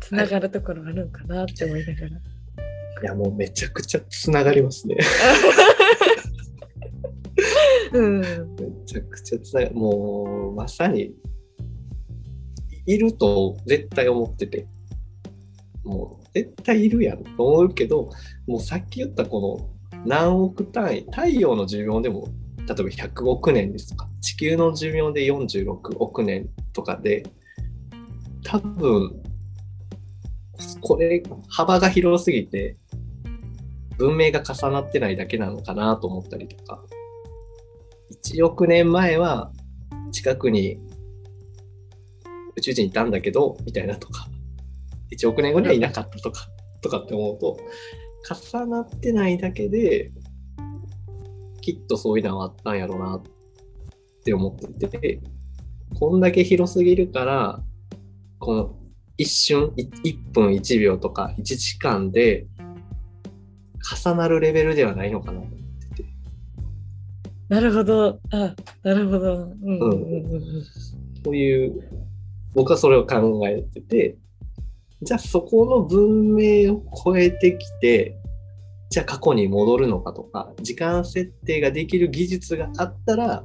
[0.00, 2.06] つながるところあるんかなって思いながら。
[2.08, 2.10] い。
[3.02, 4.96] や、もうめちゃくちゃつながりますね。
[7.92, 8.26] うん、め
[8.86, 11.14] ちゃくちゃつながもう、まさに、
[12.86, 14.66] いると絶対思ってて、
[15.86, 18.10] もう、絶対いるやんと思うけど、
[18.46, 27.24] もうさっき言ったこの何億単位、太陽の寿命でも、例えば100億年ですとか、地球の寿命で46億年とかで、
[28.44, 29.22] 多分、
[30.80, 32.76] これ、幅が広すぎて、
[33.98, 36.82] 文明が重なってないだけなのかなと思ったりとか、
[38.24, 39.52] 1億年前は
[40.12, 40.78] 近くに
[42.56, 44.28] 宇宙人いたんだけど、みたいなとか、
[45.16, 46.48] 1億年後にはいなかったとか、
[46.80, 47.58] とかって思うと、
[48.52, 50.12] 重なってないだけで、
[51.60, 53.22] きっとそういうのはあったんやろうなっ
[54.24, 55.20] て思ってて、
[55.98, 57.60] こんだけ広すぎるから、
[58.38, 58.76] この
[59.16, 62.46] 一瞬、い1分1秒とか1時間で
[64.04, 65.58] 重なるレベルではないのかなと思っ
[65.96, 66.08] てて。
[67.48, 69.34] なるほどあなるほど。
[69.34, 70.64] うんうんうんうん
[71.24, 71.90] そういう、
[72.54, 74.16] 僕はそれを考えてて、
[75.06, 78.18] じゃあそこの文明を超えてきて、
[78.90, 83.44] じゃあ過去に戻るのかとか、時間設定ができる技術があったら、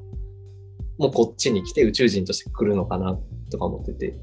[0.97, 3.15] もうこっちに来て宇宙人として来るのかな
[3.51, 4.17] とか思ってて、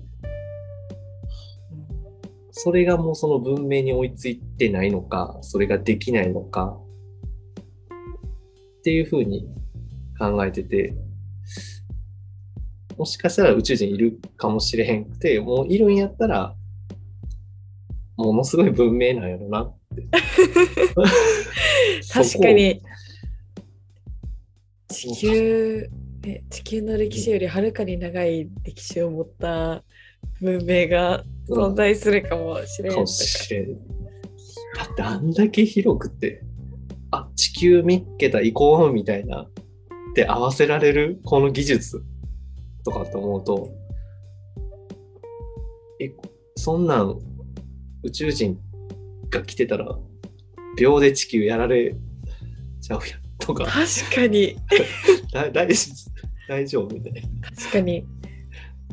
[2.50, 6.76] それがもうその文明に追いついてないのか、それができないのか、
[8.80, 9.46] っていうふうに
[10.18, 10.92] 考えてて、
[12.96, 16.56] もしかしたら宇宙人いるかもしれへんくて、もういるんやったら、
[18.24, 19.62] ものすごい文明なんやろな。
[19.62, 20.02] って。
[22.12, 22.82] 確かに。
[24.88, 25.88] 地球、
[26.22, 29.84] ね、地球の歴史よりはるかに長い歴史を持った
[30.40, 32.92] 文明が存在するかもしれん。
[32.92, 33.74] とかかもしれん。
[33.74, 33.74] だ
[34.90, 36.42] ってあんだけ広くて、
[37.12, 39.48] あ、地球見っけた行こうみたいな、っ
[40.14, 42.02] て合わせられるこの技術
[42.84, 43.70] とかと思うと、
[46.00, 46.12] え、
[46.56, 47.37] そんなん
[48.02, 48.58] 宇宙人
[49.30, 49.98] が来てたら、
[50.76, 51.94] 秒で地球やられ
[52.80, 54.56] ちゃうやんとか、確かに。
[55.32, 55.68] だ大
[56.48, 57.20] 大丈夫みたいな。
[57.50, 58.06] 確かに。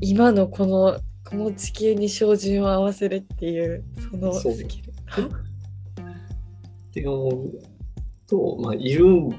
[0.02, 4.92] 今のこのこの地球に照準を合わせるっていうそのスキル。
[4.92, 4.94] っ
[6.92, 7.52] て思う
[8.28, 9.30] と、まあ、いるん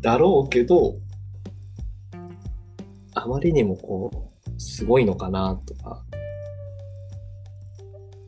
[0.00, 0.96] だろうけど、
[3.14, 6.04] あまりにもこう、すごいのかなとか、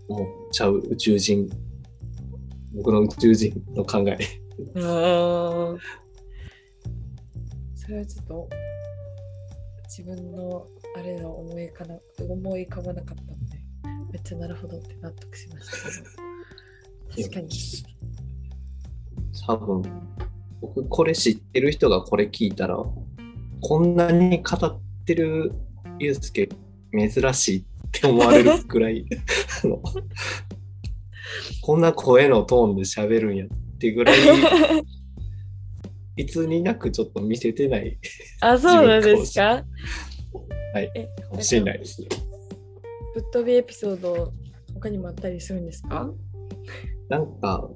[0.08, 1.48] 思っちゃう宇宙人、
[2.74, 4.18] 僕の宇宙人の考え。
[4.76, 5.78] あー。
[7.74, 8.48] それはちょっと
[9.84, 13.62] 自分のあれが思いかな思い浮かばなかったので
[14.12, 15.90] めっちゃなるほどって納得しました。
[17.14, 17.48] けど確かに。
[19.46, 19.82] 多分、
[20.60, 22.76] 僕これ知ってる人がこれ聞いたら、
[23.60, 25.52] こんなに語ってる
[25.98, 26.48] ユうスケ
[26.92, 29.04] 珍しいって思われるくらい
[29.64, 29.82] あの。
[31.62, 33.48] こんな声のトーンで喋るんやっ
[33.78, 34.18] てぐらい。
[36.16, 37.98] いつになくちょっと見せてない。
[38.40, 39.64] あそうなんですか？
[40.74, 40.90] はい。
[40.94, 42.02] えかもしれないです。
[42.02, 42.08] ね。
[43.14, 44.32] ぶっ飛びエピソード
[44.74, 46.10] 他にもあったりするんですか？
[47.08, 47.68] なんか、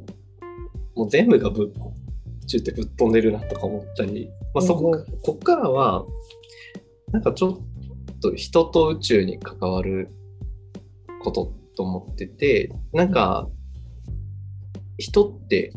[0.95, 5.21] もう全部がぶっ、中ってぶっ飛んでるなとか思ったり、まあ、そこ、うんうん。
[5.23, 6.05] こっからは、
[7.13, 10.11] なんかちょっと人と宇宙に関わる
[11.23, 13.49] ことと思ってて、なんか、
[14.99, 15.73] 人って、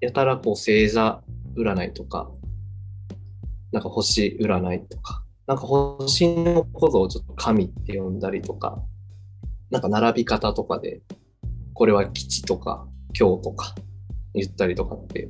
[0.00, 1.22] やたらこう星座
[1.56, 2.30] 占いとか、
[3.72, 8.82] なんか星占いとか、なんか星のことをちょっと神って呼んだりとか、
[9.70, 11.00] なんか並び方とかで、
[11.74, 12.86] これは吉とか
[13.18, 13.74] 今日とか
[14.34, 15.28] 言ったりとかって、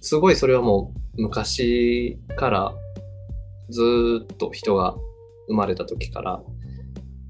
[0.00, 2.74] すごいそれはもう昔から
[3.70, 4.94] ずっと人が
[5.48, 6.42] 生まれた時から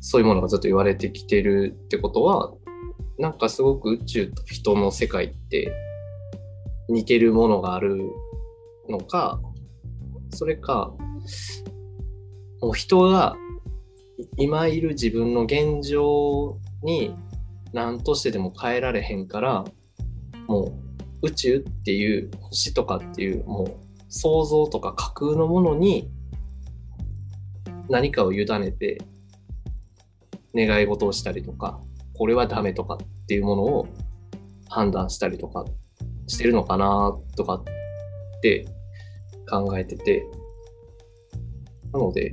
[0.06, 2.52] そういうものがずっと言われてきてるってことは、
[3.18, 5.72] なんかすごく宇宙と人の世界って
[6.90, 8.10] 似てるものがある
[8.90, 9.40] のか、
[10.28, 10.92] それか、
[12.60, 13.34] もう人が
[14.36, 17.16] 今いる自分の現状に
[17.72, 19.64] 何としてでも変えられへんから
[20.46, 20.64] も
[21.22, 23.76] う宇宙っていう星とかっていうもう
[24.10, 26.10] 想像とか架空のものに
[27.88, 28.98] 何かを委ねて
[30.54, 31.80] 願い事をしたりとか
[32.14, 33.88] これはダメとかっていうものを
[34.68, 35.64] 判断したりとか
[36.26, 37.64] してるのかなとかっ
[38.40, 38.66] て
[39.48, 40.26] 考えてて。
[41.94, 42.32] なので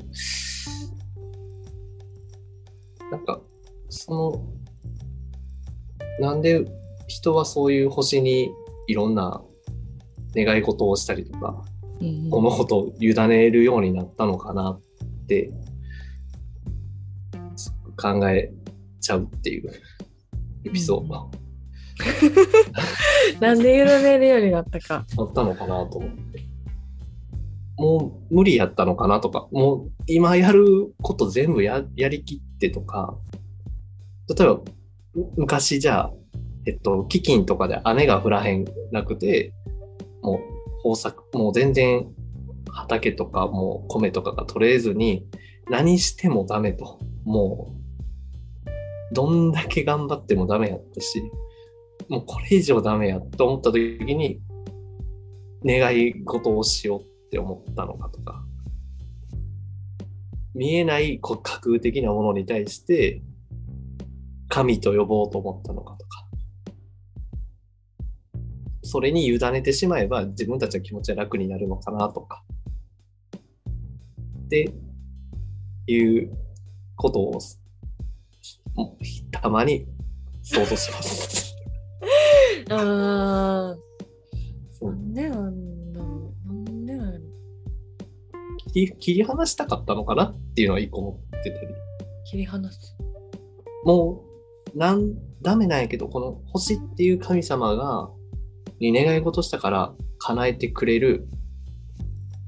[3.12, 3.40] なんか
[3.90, 4.12] そ
[6.20, 6.66] のなんで
[7.08, 8.52] 人はそういう星に
[8.88, 9.42] いろんな
[10.36, 11.64] 願い事をしたりとか、
[12.00, 14.82] うん物事を委ねるようになったのかなっ
[15.28, 15.52] て、
[18.02, 18.52] 考え
[19.00, 19.72] ちゃうっていう
[20.66, 21.28] エピソードが
[23.40, 25.06] なんで委ねるようになったか。
[25.18, 26.52] あったのかなと思って。
[27.78, 33.18] もう無理やったのかなとか、もう今やること全部ややりきってとか、
[34.30, 34.62] 例えば
[35.16, 36.14] む昔じゃあ、
[36.68, 39.54] えっと、飢饉とかで雨が降らへんなくて、
[40.22, 40.36] も
[40.84, 42.08] う豊作、もう全然
[42.70, 45.26] 畑とかもう米とかが取れずに、
[45.70, 47.00] 何してもダメと。
[47.24, 47.81] もう、
[49.12, 51.22] どんだけ頑張ってもダメやったし、
[52.08, 54.42] もうこれ以上ダメやと思った時に、
[55.64, 58.44] 願い事をしようって思ったのかとか、
[60.54, 63.22] 見えないこう架空的なものに対して、
[64.50, 66.28] 神と呼ぼうと思ったのかとか、
[68.84, 72.44] それに委ねてしまえば自分たちの気持ちは楽になるのかなとか、
[74.46, 74.74] って
[75.88, 76.32] いう
[76.98, 77.40] ことを、
[79.32, 79.86] たまに
[80.44, 81.56] 想像します。
[82.70, 83.76] あ
[84.82, 86.54] あ、なんでなんだろう。
[86.54, 87.22] なんでなん
[88.74, 91.68] 切り切り離したかったのかなっていうのは一個思ってたり。
[92.26, 92.96] 切り離す。
[93.84, 94.24] も
[94.74, 98.10] うなんダメなんやけどこの星っていう神様が
[98.80, 101.28] に願い事したから叶えてくれる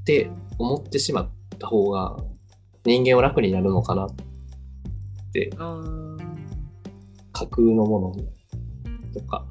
[0.01, 2.17] って思ってしまった方が
[2.85, 4.09] 人間は楽になるのかなっ
[5.31, 5.51] て
[7.33, 8.15] 架空のもの
[9.13, 9.45] とか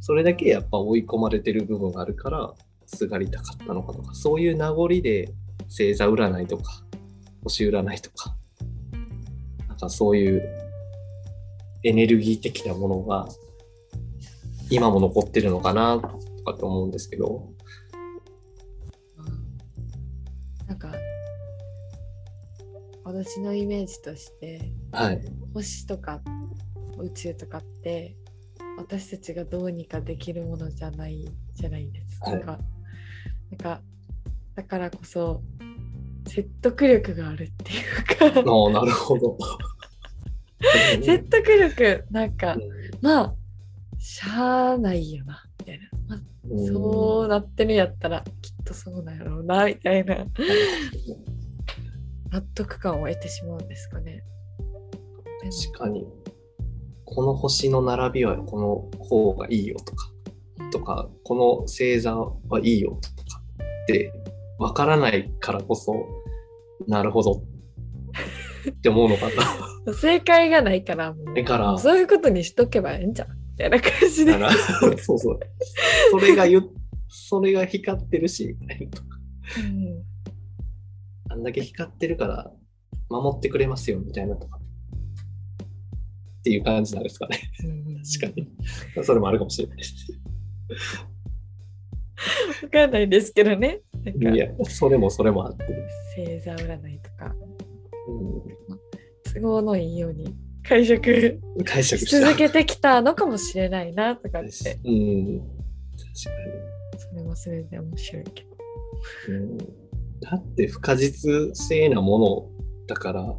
[0.00, 2.52] それだけやっぱ追い込まれてる部分があるから
[2.86, 5.32] すがりたかったのかとかそういう名残で
[5.66, 6.84] 星座占いとか
[7.42, 8.36] 星占いとか
[9.68, 10.42] なんかそういう
[11.84, 13.28] エネルギー的なものが
[14.70, 16.08] 今も残ってるのかなと
[16.44, 17.50] かって思うんですけど。
[20.66, 20.90] なんか
[23.14, 25.20] 私のイメージとして、はい、
[25.54, 26.20] 星とか
[26.98, 28.16] 宇宙とかって
[28.76, 33.80] 私たちがどうにかできるものじゃないじゃないです、はい、なんか
[34.56, 35.42] だからこそ
[36.26, 37.76] 説得力があるってい
[38.32, 38.40] うか。
[38.40, 39.38] あなるほど。
[41.02, 42.60] 説得力なんか、うん、
[43.00, 43.34] まあ
[43.98, 46.20] しゃあないよなみたいな、まあ、
[46.66, 50.16] そうなってるんやったらきっとそうなんやろうなみたいな
[52.34, 54.24] 納得感を得てしまうんですかね。
[55.72, 56.04] 確かに。
[57.04, 60.10] この星の並びはこの方がいいよとか、
[60.72, 63.40] とかこの星座はいいよとか
[63.84, 64.12] って
[64.58, 65.94] わからないからこそ
[66.88, 67.42] なるほど。
[68.68, 69.26] って思うのか
[69.86, 69.94] な。
[69.94, 71.44] 正解がないからもう。
[71.44, 71.78] から。
[71.78, 74.32] そういうことにしとけばええんじゃんみたいな感じで。
[74.98, 75.40] そうそう。
[76.10, 76.68] それがゆ
[77.08, 79.00] それが光ってるしみたいな、
[79.60, 79.83] うん、
[81.34, 82.52] あんだけ光ってるから
[83.10, 84.58] 守ってくれますよみたいなとか
[86.38, 87.40] っていう感じなんですかね。
[88.20, 89.04] 確かに。
[89.04, 89.94] それもあるかもしれないです。
[92.62, 93.80] わかんないですけどね。
[94.04, 95.64] いや、それもそれもあって。
[96.14, 97.34] 星座占いとか、
[98.08, 104.78] うん、都合のいいように解釈解釈し続けてきたのかもしれないなとかって。
[104.84, 106.30] うん、確か
[106.92, 106.98] に。
[106.98, 108.54] それもそれで面白いけど。
[109.28, 109.58] うん、
[110.20, 112.48] だって不可実性なもの
[112.86, 113.34] だから、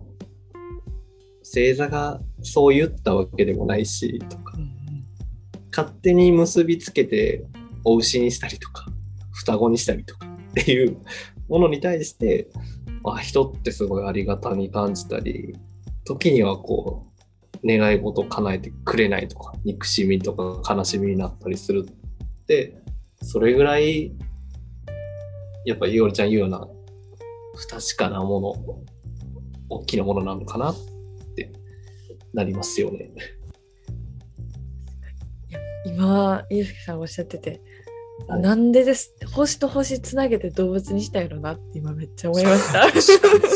[1.39, 4.53] 星座がそう言ったわけでもないしとか、
[5.75, 7.43] 勝手に結びつけて
[7.83, 8.85] お牛にしたりとか
[9.31, 10.27] 双子にしたりとか
[10.61, 10.97] っていう
[11.47, 12.47] ものに対して
[13.03, 15.55] あ人ってすごいありがたみ感じたり
[16.05, 17.05] 時にはこ
[17.63, 22.81] う願い事を叶えてくれないとか憎しみとか悲しみになったりするって
[23.21, 24.13] それぐらい
[25.65, 26.67] やっぱいおりちゃん言うような
[27.55, 28.55] 不確かなもの
[29.69, 30.73] 大きなものなのかな
[32.35, 33.09] なりますよね。
[35.85, 37.61] 今、ゆうすけさんおっしゃってて、
[38.27, 42.89] はい、なんでです星と星つなげて動物にしたいのなって今めっちゃ思いました。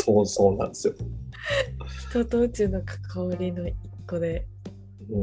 [0.02, 0.94] そうそうなんですよ。
[2.10, 3.74] 人と宇宙の関わりの一
[4.08, 4.46] 個で。
[5.10, 5.22] うん、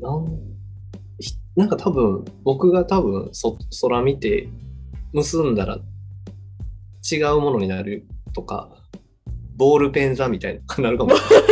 [0.00, 0.47] なん
[1.58, 4.48] なんか多分僕が多分そ空見て
[5.12, 5.78] 結んだら
[7.10, 8.70] 違うものになるとか
[9.56, 11.48] ボールペン座みたいななるかもしれない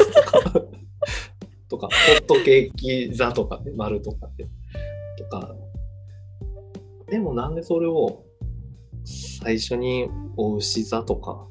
[1.68, 4.46] とか、ホットケーキ座とかね、丸とかで。
[5.18, 5.54] とか。
[7.08, 8.24] でもなんでそれを
[9.42, 11.46] 最初にお牛座とか、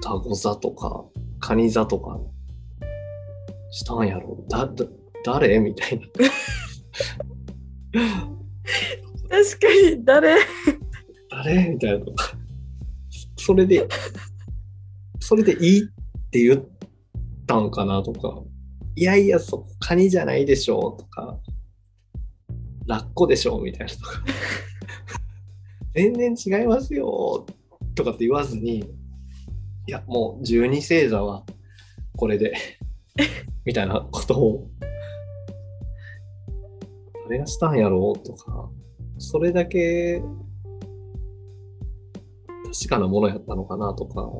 [0.00, 1.04] 双子座とか、
[1.38, 2.18] カニ座とか
[3.70, 4.84] したんやろだ、だ、
[5.24, 5.60] 誰？
[5.60, 6.06] みたいな。
[9.28, 10.36] 確かに、誰？
[11.30, 11.68] 誰？
[11.68, 12.06] みたいな。
[13.36, 13.86] それで、
[15.20, 15.82] それでいいっ
[16.30, 16.64] て言っ
[17.46, 18.42] たんかなとか、
[18.94, 21.38] いやいや、そこカニじゃないでしょうとか、
[22.86, 24.22] ラッコでしょうみたいなとか、
[25.94, 27.46] 全然違いますよ
[27.94, 31.44] とかって言わずに、いや、もう12星座は
[32.16, 32.54] これで。
[33.64, 34.70] みたいなことを、
[37.28, 38.70] 誰がしたんやろうとか、
[39.18, 40.22] それだけ
[42.72, 44.30] 確かなものやったのかなとか、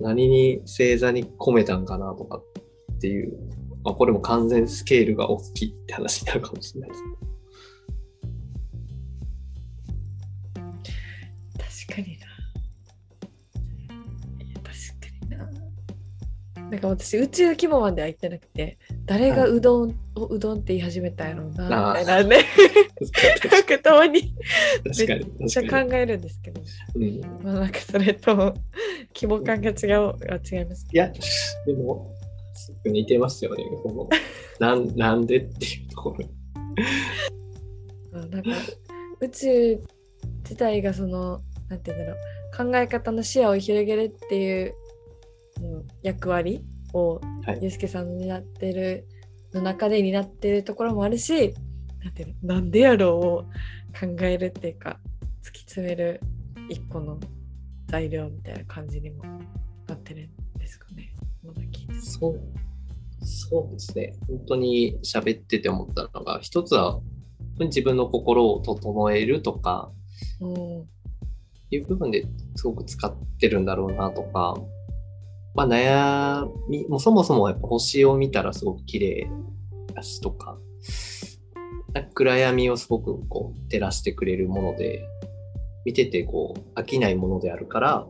[0.00, 2.42] 何に星座に込めたんかなとか
[2.96, 3.38] っていう、
[3.84, 7.02] まあ、これも完全スケールが大きいって話になるかもしれないです。
[11.86, 12.26] 確かにな。
[14.64, 16.68] 確かにな。
[16.70, 18.78] なんか私宇宙規模までは行ってなくて
[19.10, 22.44] 誰がうどんをうどんって言い始めたんやろうなみたいなね。
[23.50, 24.32] なんかたまに
[24.84, 26.62] めっちゃ考えるんですけど、
[26.94, 28.54] うん、まあなんかそれと
[29.12, 30.86] 規模感が違うあ違います。
[30.92, 31.10] いや
[31.66, 32.14] でも
[32.84, 33.64] 似てますよね。
[33.82, 34.08] この
[34.64, 36.28] なんなんでっていうところ。
[38.12, 38.50] あなんか
[39.18, 39.80] 宇宙
[40.44, 42.70] 自体がそのなんて言うんだろう。
[42.70, 44.74] 考え方の視野を広げるっていう
[45.56, 49.06] その役割をはいゆうすけさんの担ってる
[49.52, 51.54] の中で担ってるところもあるし
[52.02, 53.44] なんてなんでやろうを
[53.98, 54.98] 考えるっていうか
[55.42, 56.20] 突き詰める
[56.68, 57.18] 一個の
[57.88, 59.24] 材料みたいな感じにも
[59.88, 61.12] なってるんですかね。
[62.00, 62.40] そう、
[63.26, 64.12] そうですね。
[64.28, 67.00] 本当に喋ってて思ったのが、一つは、
[67.58, 69.90] 自分の心を整えるとか、
[70.40, 70.88] うん
[71.72, 72.26] いう部分で
[72.56, 74.56] すごく使ってるんだろうなとか、
[75.54, 79.30] まあ悩み、もそもそもやっぱ星を見たらすごく綺麗
[79.94, 80.58] だしと、か
[82.14, 85.04] 暗闇をすごくこう照らしてくれるもので、
[85.84, 88.06] 見ててこう飽きないものであるから、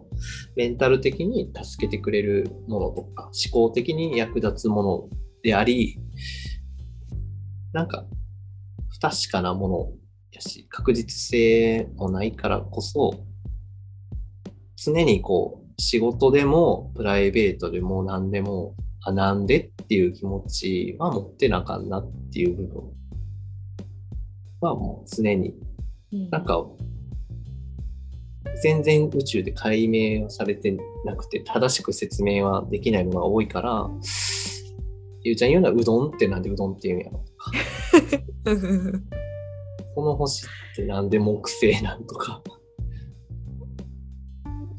[0.57, 5.09] メンタル的に助けてくれるものとか、思考的に役立つもの
[5.43, 5.99] であり、
[7.73, 8.05] なんか
[8.89, 9.93] 不確かなもの
[10.33, 13.25] やし、確実性もないからこそ、
[14.77, 22.83] 常にこう、仕事でもプライベートでも何でも、あ、なんでっていう気持ちは持ってなあかんなっていう部分。
[24.61, 25.55] はもう常に、
[26.13, 26.31] うん。
[26.31, 26.67] なんか、
[28.63, 30.77] 全然宇宙で解明はされて
[31.07, 33.89] なくて、正しく説明はできないものが多いから、
[35.23, 37.25] ゆうちゃん言うのはうどんってなんでうどんって言うんやろ。
[38.45, 38.61] とか、
[39.95, 42.43] この星ってなんで木星なんとか、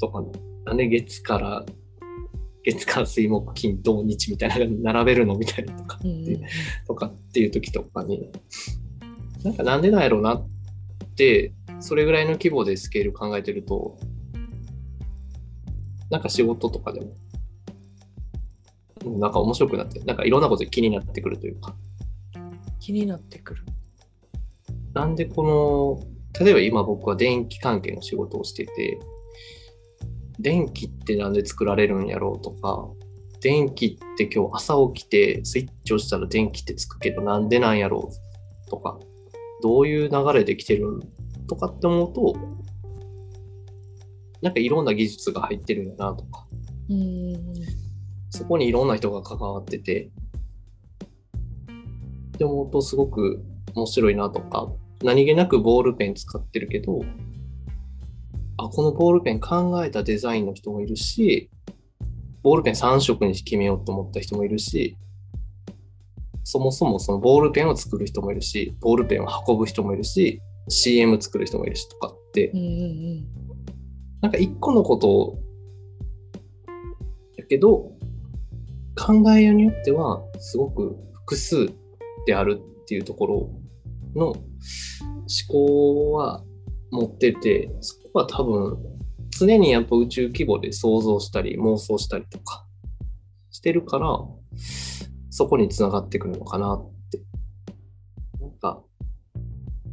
[0.00, 0.28] とか、な
[0.72, 1.64] んで月から、
[2.64, 6.40] 月火水木金土日みたいな並べるのみたいなとかうんうん
[6.86, 8.30] とかっていう時とかに、
[9.42, 10.48] なんかなんでなんやろうなっ
[11.16, 13.98] て、それぐらいの規模でスケール考えてると、
[16.10, 17.22] なんか仕事とかでも、うん
[19.18, 21.74] なんか面白くなって、なんかいろんなこと気になってくるというか、
[22.78, 23.64] 気になってくる。
[24.94, 29.00] なんでこの、例えば今僕は電気関係の仕事をしてて、
[30.38, 32.88] 電気ってなんで作られるんやろうとか、
[33.40, 38.98] 電気って今日朝起きてスイッチをしたら電気ってつくけどなんでなんやろうとか、
[39.62, 41.00] どういう流れで来てるん
[41.46, 42.36] とかって思うと、
[44.40, 46.46] なんかいろんな技術が入ってるんやなとか、
[46.88, 47.34] うん。
[48.30, 50.10] そこにいろんな人が関わってて、
[52.34, 54.72] って思うとすごく面白いなとか、
[55.02, 57.00] 何気なくボールペン使ってるけど、
[58.64, 61.50] あ、このボールペン考えたデザインの人もいるし、
[62.42, 64.96] ボールペン3色に決めようと思った人もいるし、
[66.44, 73.42] そもそもそのボールペンを作る人もいるし、ボールペンを運ぶ人もいるし、CM 作る人もいるしとかってうん、うん
[74.22, 75.38] なんか一個のことを、
[77.36, 77.90] だけど、
[78.96, 81.72] 考えようによっては、すごく複数
[82.26, 83.50] であるっていうところ
[84.14, 84.36] の思
[85.48, 86.44] 考は
[86.92, 88.78] 持ってて、そこは多分、
[89.38, 92.66] 常にやっぱ宇宙規模で想像したり妄想したりとか
[93.50, 94.18] してるから、
[95.30, 97.20] そこにつながってくるのかなって。
[98.40, 98.82] なんか、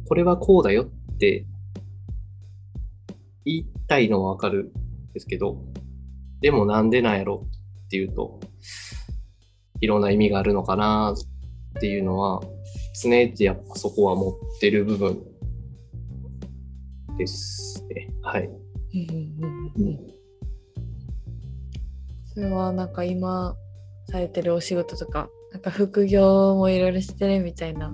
[0.06, 1.46] これはこうだよって
[3.44, 4.72] 言いたいのはわかる
[5.10, 5.64] んですけど、
[6.40, 7.46] でもなんでなんやろ
[7.86, 8.40] っていうと、
[9.80, 12.40] いろんな意味があるのかなっていうのは、
[13.02, 15.22] 常々やっぱそこは持ってる部分
[17.16, 17.69] です。
[18.22, 18.48] はい。
[18.94, 19.10] うん。
[19.10, 19.72] うん。
[19.76, 19.88] うん。
[19.88, 19.98] うん。
[22.34, 22.92] それはなん。
[22.92, 23.56] か今
[24.06, 25.62] されてるお仕事とかなん。
[25.62, 27.90] か副業もいろいろしてるみたいな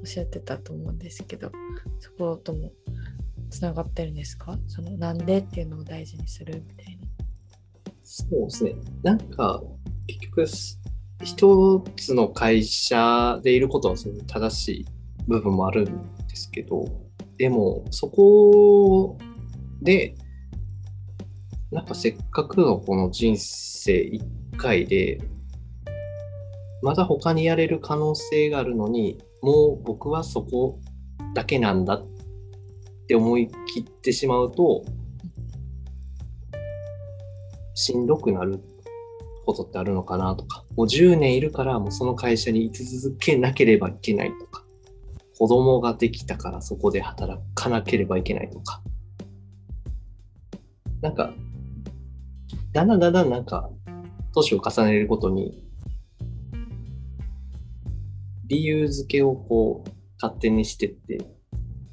[0.00, 0.98] おっしゃってたと思うん。
[0.98, 1.50] ですけど
[2.00, 2.70] そことも
[3.50, 4.14] つながってるん。
[4.14, 5.18] ですかそのなん。
[5.18, 7.04] でっていうのを大事にするみたいな。
[8.02, 8.74] そうですね。
[9.02, 9.18] なん。
[9.18, 9.62] か、
[10.06, 10.46] 結局、
[11.22, 13.96] 一つの会社でいることは
[14.26, 14.86] 正しい
[15.26, 16.14] 部分もあるん。
[16.28, 16.84] ですけど、
[17.38, 19.16] でも、そこ
[19.84, 20.14] で、
[21.70, 24.24] なんかせっかくのこの人生一
[24.56, 25.20] 回で、
[26.82, 30.80] まだ他にやれる可能性があるのに、もう僕はそこ
[31.34, 32.06] だけなんだっ
[33.06, 34.84] て思い切ってしまうと、
[37.74, 38.60] しんどくなる
[39.44, 44.64] ことってあるのかなとか、もう10年いるからもうその会社に居続けなければいけないとか、
[45.38, 48.82] 子供ができたからそこで働かなければいけないとか、
[51.04, 51.34] なんか、
[52.72, 53.68] だんだんだんだんなんか、
[54.34, 55.62] 年を重ねるごとに、
[58.46, 61.18] 理由付けをこう、勝手にしてって、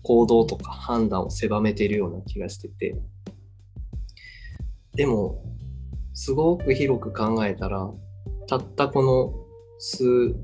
[0.02, 2.96] 行動とか判断を狭めているような気がしてて、
[4.96, 5.44] でも、
[6.14, 7.92] すごく広く考えたら、
[8.48, 9.34] たったこの
[9.78, 10.38] 数、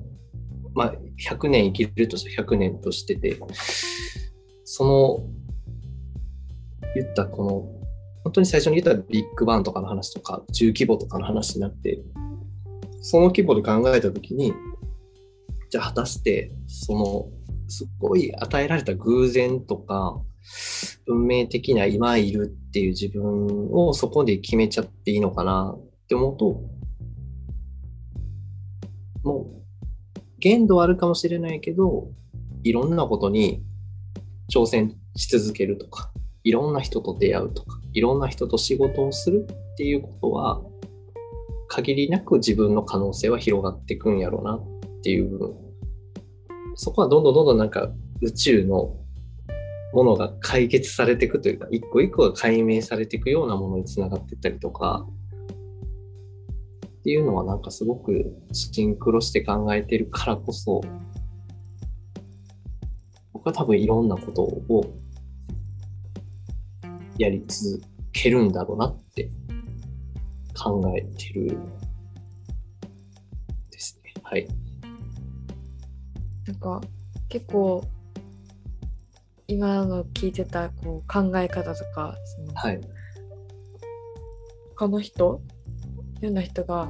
[0.74, 0.96] まあ、
[1.26, 3.40] 100年生きるとしたら100年としてて、
[4.66, 5.20] その、
[6.96, 7.77] 言ったこの、
[8.28, 12.02] 本当に最初に言ったビッグバンとかの話とか、中規模とかの話になって、
[13.00, 14.54] その規模で考えたときに、
[15.70, 17.30] じゃあ果たして、その、
[17.70, 20.22] すっごい与えられた偶然とか、
[21.08, 26.62] 運命的な今いるっていう自分をそこで決めちゃっていいのかなって思うと、
[29.24, 29.54] も
[30.16, 32.10] う、限度はあるかもしれないけど、
[32.64, 33.64] いろんなことに
[34.54, 36.12] 挑戦し続けるとか、
[36.48, 40.62] いろんな人と出会うとか、いろんな人と仕事をするっていうことは、
[41.68, 45.56] 限りなく自分の可能性は広がっていくんやろうなっていう部分。
[46.76, 47.92] そこはどんどんどんどんなんか
[48.22, 48.96] 宇宙の
[49.94, 55.06] ものが解決されていくというか、一個一個が解明されていくようなものにつながっていったりとか、
[56.86, 60.80] っていうのはなんかすごくシンクロして考えてるからこそ、
[63.34, 64.94] 僕は多分いろんなことを
[67.18, 69.30] やり続けるんだろうなって
[70.58, 71.58] 考えてる
[73.72, 74.14] ですね。
[74.24, 74.48] はい。
[76.48, 76.82] なんか
[77.30, 77.84] 結構
[79.48, 82.82] 今の聞いてたこう考え方とかそのはい。
[84.76, 85.42] 他の人
[86.22, 86.90] いろんな人が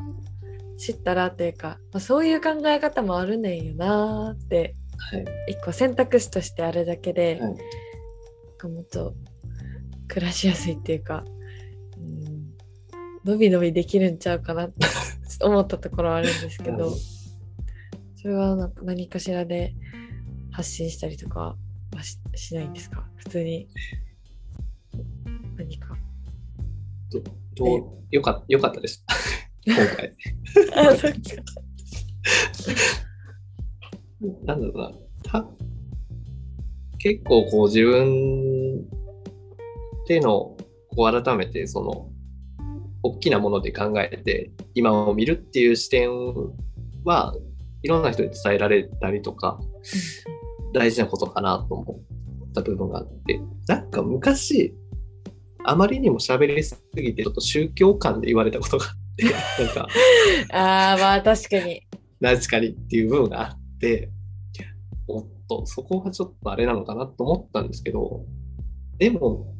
[0.78, 5.25] 知ったらっていうか、まあ、そういう考え方もあるねんよなーってはい。
[5.51, 7.55] 一個選択肢としてあるだけで、はいなん
[8.57, 9.13] かもっと
[10.07, 11.23] 暮らしやすいっていうか、
[11.97, 12.53] うん、
[13.25, 14.85] 伸び伸びできるんちゃうかなって
[15.43, 16.95] 思ったところはあるんですけどはい
[18.15, 19.73] それは何かしらで
[20.51, 21.55] 発信したりとか
[21.95, 23.07] はししないんですか？
[23.15, 23.67] 普通に
[25.55, 25.95] 何か。
[27.11, 27.21] ど
[27.55, 29.05] どうよかよかったです。
[29.65, 30.15] 今回。
[30.75, 31.17] あそっか
[34.45, 34.91] なんだろうな。
[35.23, 35.47] た
[36.97, 38.83] 結構こう自分
[40.07, 40.57] での
[40.95, 42.09] こう改めてその
[43.03, 46.09] 大きなもので考えて今を見るっていう視点
[47.03, 47.35] は
[47.83, 49.59] いろんな人に伝えられたりとか
[50.73, 51.99] 大事なことかなと思
[52.49, 54.73] った部分があってなんか昔
[55.63, 59.23] あまりにも喋りすぎてちょっと宗教観で言われたことがあって
[59.63, 59.87] なんか
[60.51, 61.87] あーまあ確かに。
[62.21, 64.09] 確かにっていう部分があって、
[65.07, 68.25] おっと、そこがちょっとあれなのかなと思ったんですけど、
[68.97, 69.53] でも、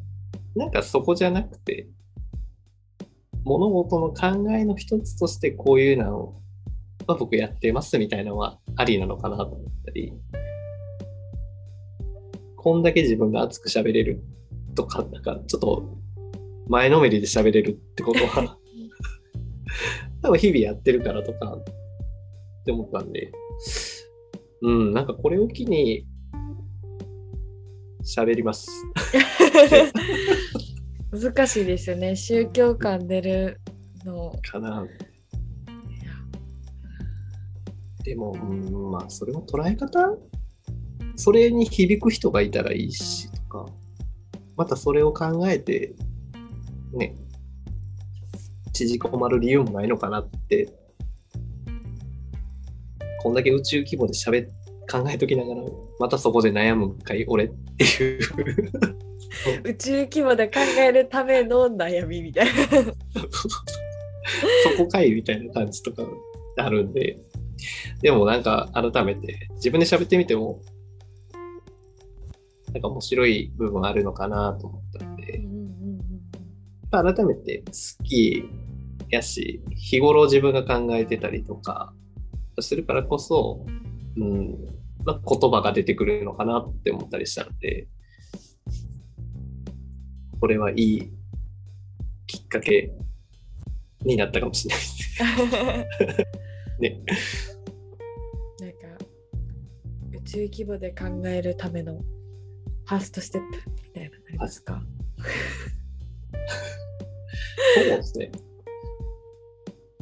[0.58, 1.86] なんかそこじゃなくて、
[3.44, 6.42] 物事の考えの一つとしてこういうのを、
[7.06, 10.12] まあ、僕やってますみたいなのはありなのかなと思ったり、
[12.56, 14.20] こんだけ自分が熱く喋れる
[14.74, 15.96] とか、なんかちょっと
[16.66, 18.58] 前のめりで喋れるってことは、
[20.22, 21.64] 多分日々やってるからとかっ
[22.64, 23.30] て思ったんで、
[24.62, 26.04] うん、なんかこれを機に
[28.02, 28.68] 喋ります。
[31.10, 32.16] 難しいですよね。
[32.16, 33.60] 宗教観出る
[34.04, 34.32] の。
[34.42, 34.86] かな。
[38.04, 40.16] でも、うん、まあ、それも捉え方？
[41.16, 43.66] それに響く人がいたらいいしとか、
[44.56, 45.94] またそれを考えて、
[46.92, 47.16] ね、
[48.72, 50.72] 縮こまる理由もないのかなって、
[53.20, 54.48] こんだけ宇宙規模で喋
[54.90, 55.62] 考えときながら、
[55.98, 58.20] またそこで悩むかい、俺っていう。
[59.64, 62.52] 宇宙規模で考えるための悩みみたいな。
[64.76, 66.04] そこかいみたいな感じとか
[66.56, 67.18] あるんで、
[68.02, 70.60] でもなんか改めて自分で喋ってみても、
[72.72, 75.40] なんか面白い部分あるのかなと思ったんで、
[76.90, 78.44] 改めて好き
[79.10, 81.92] やし、日頃自分が考えてたりとか
[82.60, 83.64] するからこそ、
[84.16, 84.56] うん、
[85.04, 87.88] まあ、言葉が出てくるのかなって思ったりしたので、
[90.40, 91.12] これはいい
[92.26, 92.92] きっかけ
[94.04, 96.24] になったかもしれないです
[96.80, 97.02] ね。
[98.60, 99.04] なんか
[100.16, 104.82] 宇宙規模で考えるためのファーストステップみたいなのありますか？
[107.74, 108.30] そうですね。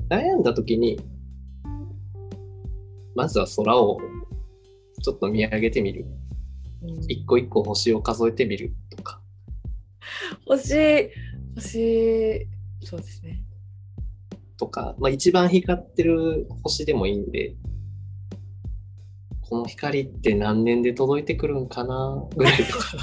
[0.09, 1.01] 悩んだ時に、
[3.14, 3.99] まずは空を
[5.03, 6.05] ちょっと見上げてみる。
[6.05, 6.16] うん
[7.09, 8.72] 一個一個星を数えてみる。
[10.47, 11.11] 星
[11.57, 12.47] 星
[12.83, 13.43] そうですね。
[14.59, 17.57] とか、まあ、一番光ってる星でもいいんで、
[19.43, 22.97] この光って何年で届いてくるんかなぐらいとか、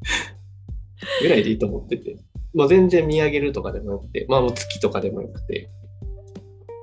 [1.22, 2.16] ぐらいでいいと思ってて、
[2.54, 5.70] まあ、全然見上げるとかでもよくて、まあもう月とかでもよくて、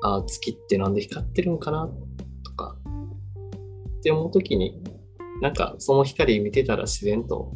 [0.04, 1.90] ああ、月ってなんで光ってるんかな
[2.44, 2.78] とか、
[4.00, 4.82] って思うときに、
[5.42, 7.54] なんかその光見てたら自然と、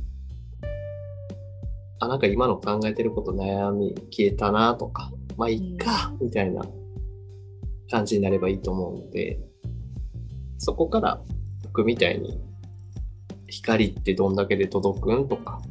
[2.02, 6.64] あ、なんか今の考えてること悩み消えたなとか、まあいっか、みたいな
[7.92, 9.40] 感じになればいいと思うので、
[10.58, 11.22] そこから
[11.64, 12.42] 僕みたいに
[13.48, 15.62] 光ってどんだけで届くんとか、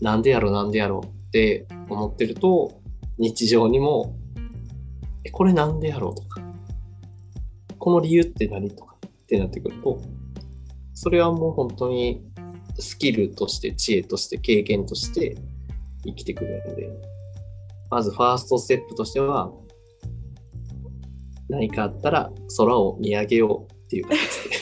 [0.00, 2.80] なんでやろなんでやろって思ってると、
[3.18, 4.16] 日常にも、
[5.24, 6.40] え、これなんでやろうとか、
[7.80, 10.00] この理由って何とかってなってくると、
[10.92, 12.24] それはもう本当に
[12.78, 15.36] スキルとして、知恵として、経験として
[16.04, 16.90] 生きてくるので、
[17.90, 19.52] まずファーストステップとしては、
[21.48, 24.56] 何かあったら空を見上げようっていう形で。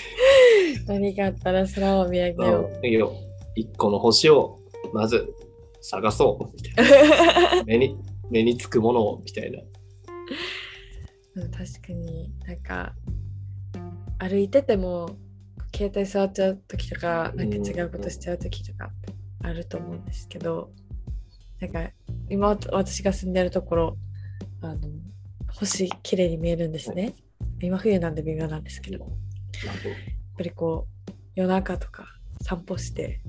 [0.86, 2.86] 何かあったら空を見上げよう。
[2.88, 3.12] よ
[3.54, 4.58] 一個の星を
[4.92, 5.32] まず
[5.80, 7.64] 探そうみたいな。
[7.64, 7.96] 目に
[8.30, 9.60] 目につくものをみたいな。
[11.34, 12.94] 確かになんか
[14.18, 15.16] 歩いてても
[15.74, 18.90] 携帯触っちゃう時とかなんか違うことしちゃう時とか
[19.42, 20.70] あると思うんですけど、
[21.62, 21.92] なんか
[22.28, 23.96] 今私が住んでるところ
[24.62, 24.80] あの
[25.54, 27.14] 星綺麗に見えるんですね。
[27.60, 28.98] 今冬なんで微妙なんですけど。
[28.98, 29.06] やっ
[30.36, 32.04] ぱりこう夜中とか
[32.40, 33.20] 散歩して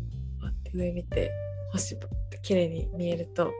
[0.73, 1.31] 上見て
[1.73, 1.95] 星
[2.41, 3.51] 綺麗に見えると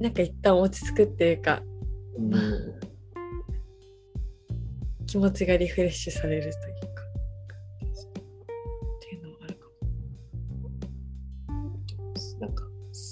[0.00, 1.62] なんか一旦落ち着くっていうか、
[2.16, 2.32] うん、
[5.06, 6.79] 気持ちがリフレッシュされるという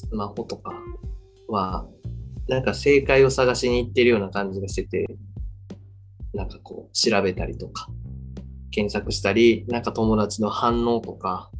[0.09, 0.73] スマホとか
[1.49, 1.87] は
[2.49, 5.07] なんか正解を探しに行ってるような感じがしてて
[6.35, 7.89] なんかこう調べたりとか
[8.71, 11.51] 検索したりなんか友達の反応とか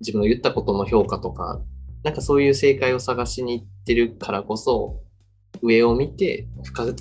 [0.00, 1.60] 自分の言ったことの評価とか
[2.02, 5.00] なんかそういう正解を探しに行ってるからこそ、
[5.62, 6.96] 上を見て不確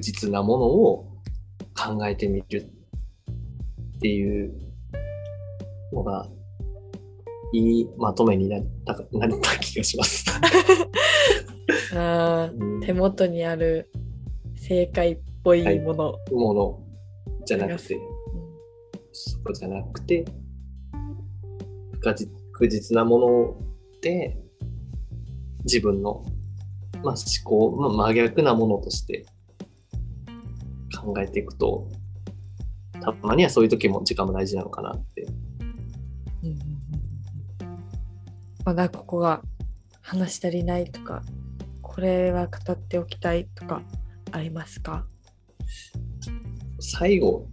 [0.00, 1.12] 実なものを
[1.76, 2.70] 考えてみる
[3.96, 4.54] っていう
[5.92, 6.26] のが、
[7.52, 10.24] いいまとめになったなった気がします。
[11.94, 13.90] あ、うん、手元にある
[14.56, 16.12] 正解っぽいもの。
[16.12, 16.82] はい、もの
[17.46, 18.00] じゃなくて、うん、
[19.12, 20.24] そこじゃなくて、
[21.92, 23.50] 不確実なもの
[23.96, 24.36] って
[25.64, 26.24] 自分の、
[27.02, 29.26] まあ、思考、まあ、真逆なものとして
[31.00, 31.88] 考えていくと
[33.00, 35.26] たまにはそういう時も時間も大事なのかなって。
[36.42, 36.77] うん
[38.68, 39.40] まだここが
[40.02, 41.22] 話し足りないとか
[41.80, 43.80] これは語っておきたいとか
[44.30, 45.06] ありますか？
[46.78, 47.46] 最後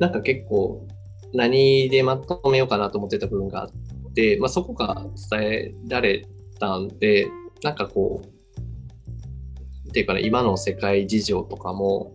[0.00, 0.88] なんか結構
[1.34, 3.70] 何でまとめようかなと思ってた部分があっ
[4.14, 6.26] て、まあ、そこが伝えられ
[6.58, 7.28] たんで、
[7.62, 12.14] なんかこう、っていうかね、今の世界事情とかも、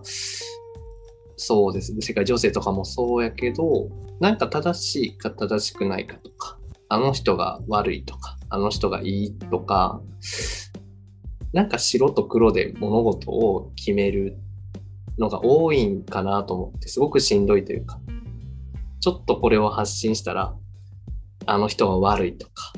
[1.38, 3.90] そうですね、世界情勢とかもそうやけど、
[4.20, 6.58] なんか正しいか正しくないかとか、
[6.92, 10.02] あの人が悪いとか、あの人がいいとか、
[11.54, 14.38] なんか白と黒で物事を決める
[15.18, 18.00] のが多いんかなと思って、すごくしんどいというか、
[19.00, 20.56] ちょっとこれを発信したら、
[21.46, 22.74] あの人は悪いとか、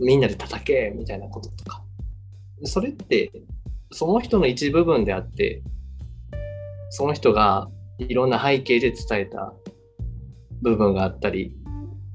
[0.00, 1.82] みんなで叩けみたいなこととか。
[2.64, 3.30] それって、
[3.92, 5.62] その人の一部分であって、
[6.90, 7.68] その人が
[7.98, 9.52] いろんな背景で伝えた
[10.62, 11.56] 部分があったり、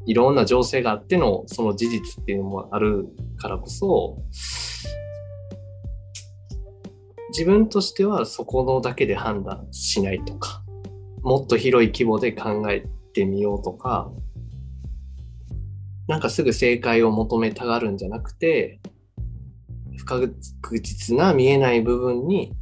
[0.06, 4.18] いろんな情勢があってのその事実っていうのもあるからこそ、
[7.30, 10.64] 自分としてはそこのだけで判断しないとか、
[11.22, 14.12] もっと広い規模で考えてみようとか、
[16.08, 18.80] なんかすぐ正解を求めたがるんじゃなくて、
[19.98, 20.36] 不確
[20.82, 22.54] 実な見えない部分に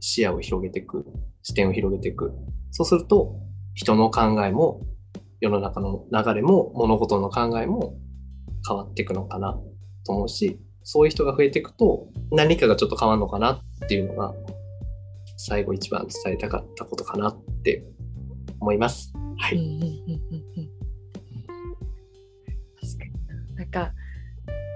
[0.00, 1.06] 視野を広げていく、
[1.42, 2.32] 視点を広げていく。
[2.72, 3.36] そうすると、
[3.74, 4.80] 人の考えも、
[5.40, 7.94] 世の中の流れも、物事の考えも
[8.66, 9.58] 変わっていくのかな
[10.04, 14.34] と思うし、そういう人が増えていくと、何かがちょっと変わるのかなっていうのが、
[15.36, 17.84] 最後一番伝えたかったことかなって
[18.60, 19.12] 思います。
[19.38, 19.58] はい。
[22.80, 23.92] 確かになんか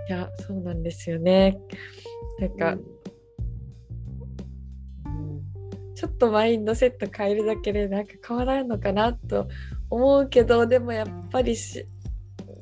[0.08, 1.58] いやそうなんですよね
[2.40, 2.72] なんか、
[5.06, 9.46] うん、ちょっとマインドセット変えるだけでなんか変わらんのかなと
[9.90, 11.86] 思うけどでもやっぱりし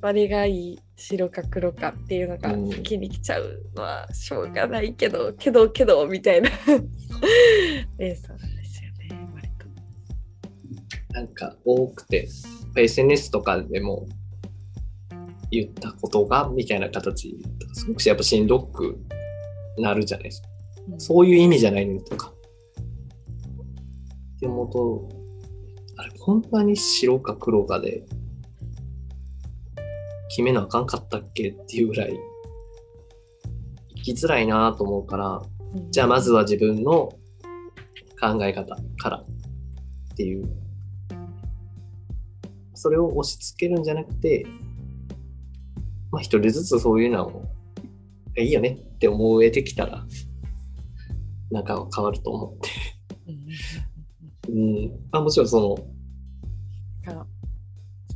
[0.01, 6.51] バリがいい白か黒かっていうのが先に来ちゃうのはしょうがないけど、うん、けどけどみたいな。
[7.99, 11.15] レースなんですよね割と。
[11.15, 12.29] なんか多くて
[12.77, 14.07] SNS とかでも
[15.51, 17.37] 言ったことがみたいな形
[17.73, 18.99] すごくやっぱしんどく
[19.79, 20.49] なるじゃないですか、
[20.93, 22.33] うん、そういう意味じゃないのにとか。
[24.37, 25.18] って思うと
[25.99, 28.05] あれこんなに白か黒かで
[30.31, 32.19] 決めなあかんかったっけっていうぐらい
[34.09, 35.43] きづらいなと思うから、
[35.75, 37.13] うんじゃあまずは自分の
[38.19, 40.49] 考え方からっていう。
[42.73, 44.47] それを押し付けるんじゃなくて、
[46.11, 47.43] まあ一人ずつそういうのを、
[48.35, 50.07] えいいよねって思えてきたら、
[51.51, 52.71] なんか変わると思って。
[54.49, 55.77] うんあもちろんその、
[57.05, 57.27] から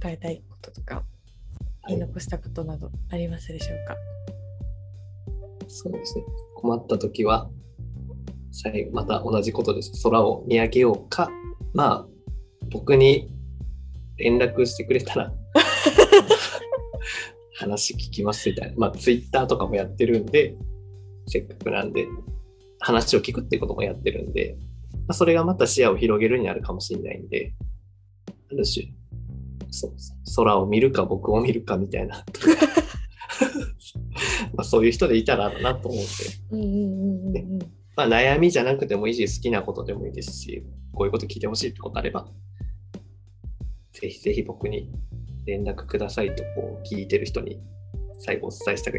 [0.01, 1.05] 伝えたいこととかはい
[1.89, 3.97] 言い残したことなどありますでしょうか、
[5.69, 6.25] そうですね。
[6.55, 7.51] 困った時は、
[8.51, 9.93] 最後また同じことです。
[10.03, 11.31] 空を見上げようか。
[11.75, 12.07] まあ、
[12.71, 13.31] 僕に
[14.19, 15.33] 連絡してくれたら、
[17.59, 18.75] 話聞きますみたいな。
[18.77, 20.55] まあ、ツイッターとかもやってるんで、
[21.27, 22.07] せっかくなんで、
[22.79, 24.72] 話を聞くってこともやってるんで、まあ、
[25.11, 27.53] それがまた視野を広げるになるかもしれないんで、
[28.29, 28.87] ある種、
[29.71, 29.93] そう
[30.37, 32.25] 空を見るか僕を見るかみたいな。
[34.55, 36.11] まあそういう人でいたらなと思って、
[37.97, 42.27] まあ、悩みじゃなくてもいいし、好きなことでもいいですし、こういうこと聞いてほしいってことあれば、
[43.93, 44.91] ぜひぜひ僕に
[45.47, 47.61] 連絡くださいとこう聞いてる人に
[48.19, 48.99] 最後お伝えしたぐ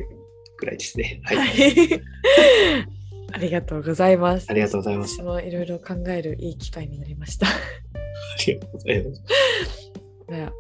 [0.66, 1.22] らいですね。
[1.24, 1.38] はい。
[3.34, 5.24] はいありがとうございますありがとうございました。
[5.24, 7.50] 私もいろいろ考えるいい機会になりましたあ
[8.46, 9.24] りがとうございます。
[10.28, 10.52] では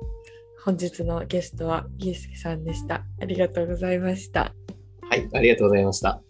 [0.66, 4.54] 本日のゲストはゆうすけさんでしたありがとうございました
[5.10, 6.22] はい、ありがとうございました。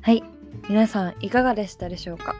[0.00, 0.22] はい
[0.68, 2.34] 皆さんいかがでしたでしょうか？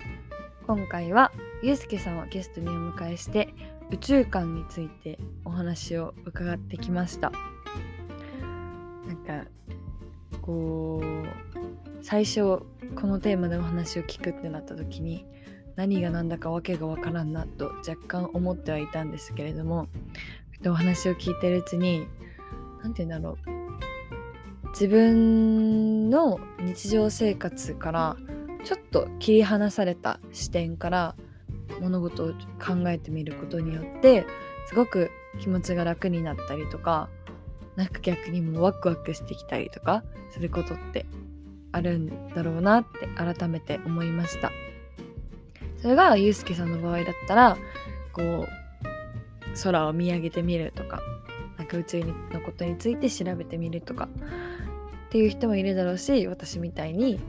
[0.66, 1.32] 今回は
[1.62, 3.52] ゆうすけさんをゲストにお迎えして
[3.90, 7.32] 宇宙観についてお話を伺ってきました。
[9.06, 9.48] なんか
[10.40, 15.26] こう最初このテーマでお話を聞くってなった時に
[15.74, 19.88] 何が何だかわけがわからんなと若干思ってはいたんですけれども
[20.64, 22.06] お話を聞いてるうちに
[22.82, 23.62] 何て言うんだろう。
[24.70, 28.16] 自分の日常生活から
[28.64, 31.14] ちょっと切り離された視点から
[31.80, 34.26] 物事を考えてみることによって
[34.68, 35.10] すごく
[35.40, 37.08] 気持ちが楽になったりとか
[37.76, 41.06] なんか逆にもワクワクしてきたりとかすることって
[41.72, 44.52] あるんだろうなって改めて思いました。
[45.82, 47.56] それがゆうすけさんの場合だったら
[48.12, 48.48] こう
[49.62, 51.02] 空を見上げてみるとか
[51.58, 54.08] なんか宇宙のことについて調べてみるとか
[55.06, 57.20] っていう人もいるだろうし私みたいに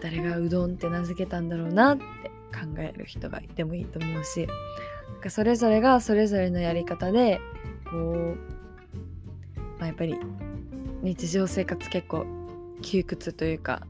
[0.00, 2.04] 誰がうどんって名付けたんだろうなって
[2.52, 7.40] 考える人がいてもいいと思うしなんかそれぞれがそれぞれのやり方で
[7.90, 8.36] こう、
[9.78, 10.16] まあ、やっぱり
[11.02, 12.26] 日常生活結構
[12.82, 13.82] 窮屈というか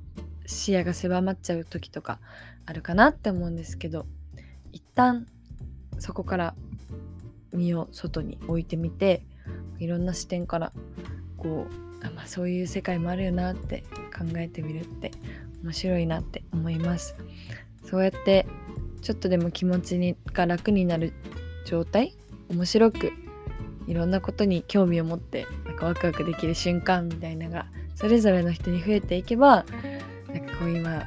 [0.47, 2.19] 視野が狭まっちゃう時とか
[2.67, 4.07] あるかなって思うんですけど
[4.73, 5.27] 一旦
[5.99, 6.55] そこから
[7.53, 9.23] 身を外に置いてみて
[9.79, 10.73] いろんな視点から
[11.37, 13.85] こうあ、まあ、そういう世界もあるよなって
[14.17, 15.11] 考えてみるって
[15.67, 17.17] 面白いなって思います
[17.85, 18.47] そうやって
[19.03, 21.13] ちょっとでも気持ちにが楽になる
[21.65, 22.17] 状態
[22.49, 23.13] 面白く
[23.89, 29.65] いろんなことに興味を持ってなんかワクワクできる瞬間みたいなのがそれぞれの人に増えていけば
[30.33, 31.03] なんかこう今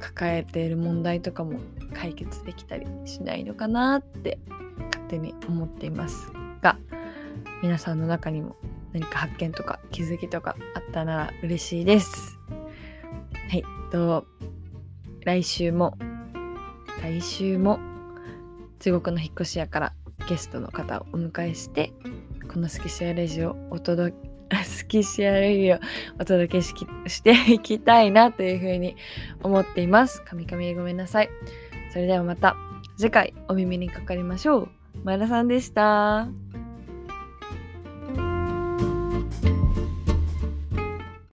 [0.00, 1.60] 抱えている問題とかも
[1.94, 4.38] 解決できたりしないのかなって
[4.86, 6.76] 勝手に思っていますが
[7.62, 8.56] 皆さんの中にも
[8.92, 12.40] 何か発見とか気づきとかあったなら嬉しいです。
[13.50, 14.28] はい、と
[15.24, 15.98] 来週も
[17.02, 17.80] 来週も
[18.78, 19.92] 中国の引っ越し屋から
[20.28, 21.92] ゲストの方をお迎えして
[22.48, 24.14] このスキシアレジをお届
[24.48, 25.80] け スキシアレジを
[26.20, 26.72] お届けし
[27.08, 28.94] していきたいなというふうに
[29.42, 30.22] 思っています。
[30.22, 31.28] 神々でごめんなさい。
[31.92, 32.54] それではまた
[32.96, 34.68] 次回お耳にかかりましょう。
[35.02, 36.28] 前田さんでした。